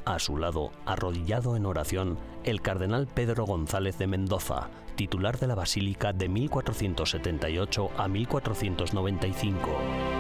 A 0.03 0.19
su 0.19 0.37
lado, 0.37 0.71
arrodillado 0.85 1.55
en 1.55 1.65
oración, 1.65 2.17
el 2.43 2.61
cardenal 2.61 3.07
Pedro 3.07 3.45
González 3.45 3.97
de 3.99 4.07
Mendoza, 4.07 4.69
titular 4.95 5.37
de 5.37 5.47
la 5.47 5.55
Basílica 5.55 6.11
de 6.11 6.27
1478 6.27 7.89
a 7.97 8.07
1495. 8.07 10.16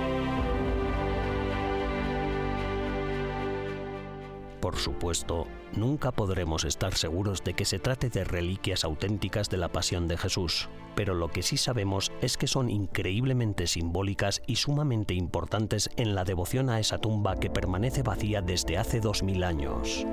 Por 4.67 4.75
supuesto, 4.75 5.47
nunca 5.77 6.11
podremos 6.11 6.65
estar 6.65 6.93
seguros 6.93 7.41
de 7.41 7.53
que 7.53 7.63
se 7.63 7.79
trate 7.79 8.09
de 8.09 8.25
reliquias 8.25 8.83
auténticas 8.83 9.49
de 9.49 9.55
la 9.55 9.71
pasión 9.71 10.09
de 10.09 10.17
Jesús, 10.17 10.67
pero 10.93 11.13
lo 11.13 11.31
que 11.31 11.41
sí 11.41 11.55
sabemos 11.55 12.11
es 12.21 12.35
que 12.35 12.47
son 12.47 12.69
increíblemente 12.69 13.65
simbólicas 13.65 14.41
y 14.45 14.57
sumamente 14.57 15.13
importantes 15.13 15.89
en 15.95 16.15
la 16.15 16.25
devoción 16.25 16.69
a 16.69 16.81
esa 16.81 16.97
tumba 16.97 17.37
que 17.37 17.49
permanece 17.49 18.03
vacía 18.03 18.41
desde 18.41 18.77
hace 18.77 18.99
dos 18.99 19.23
mil 19.23 19.45
años. 19.45 20.05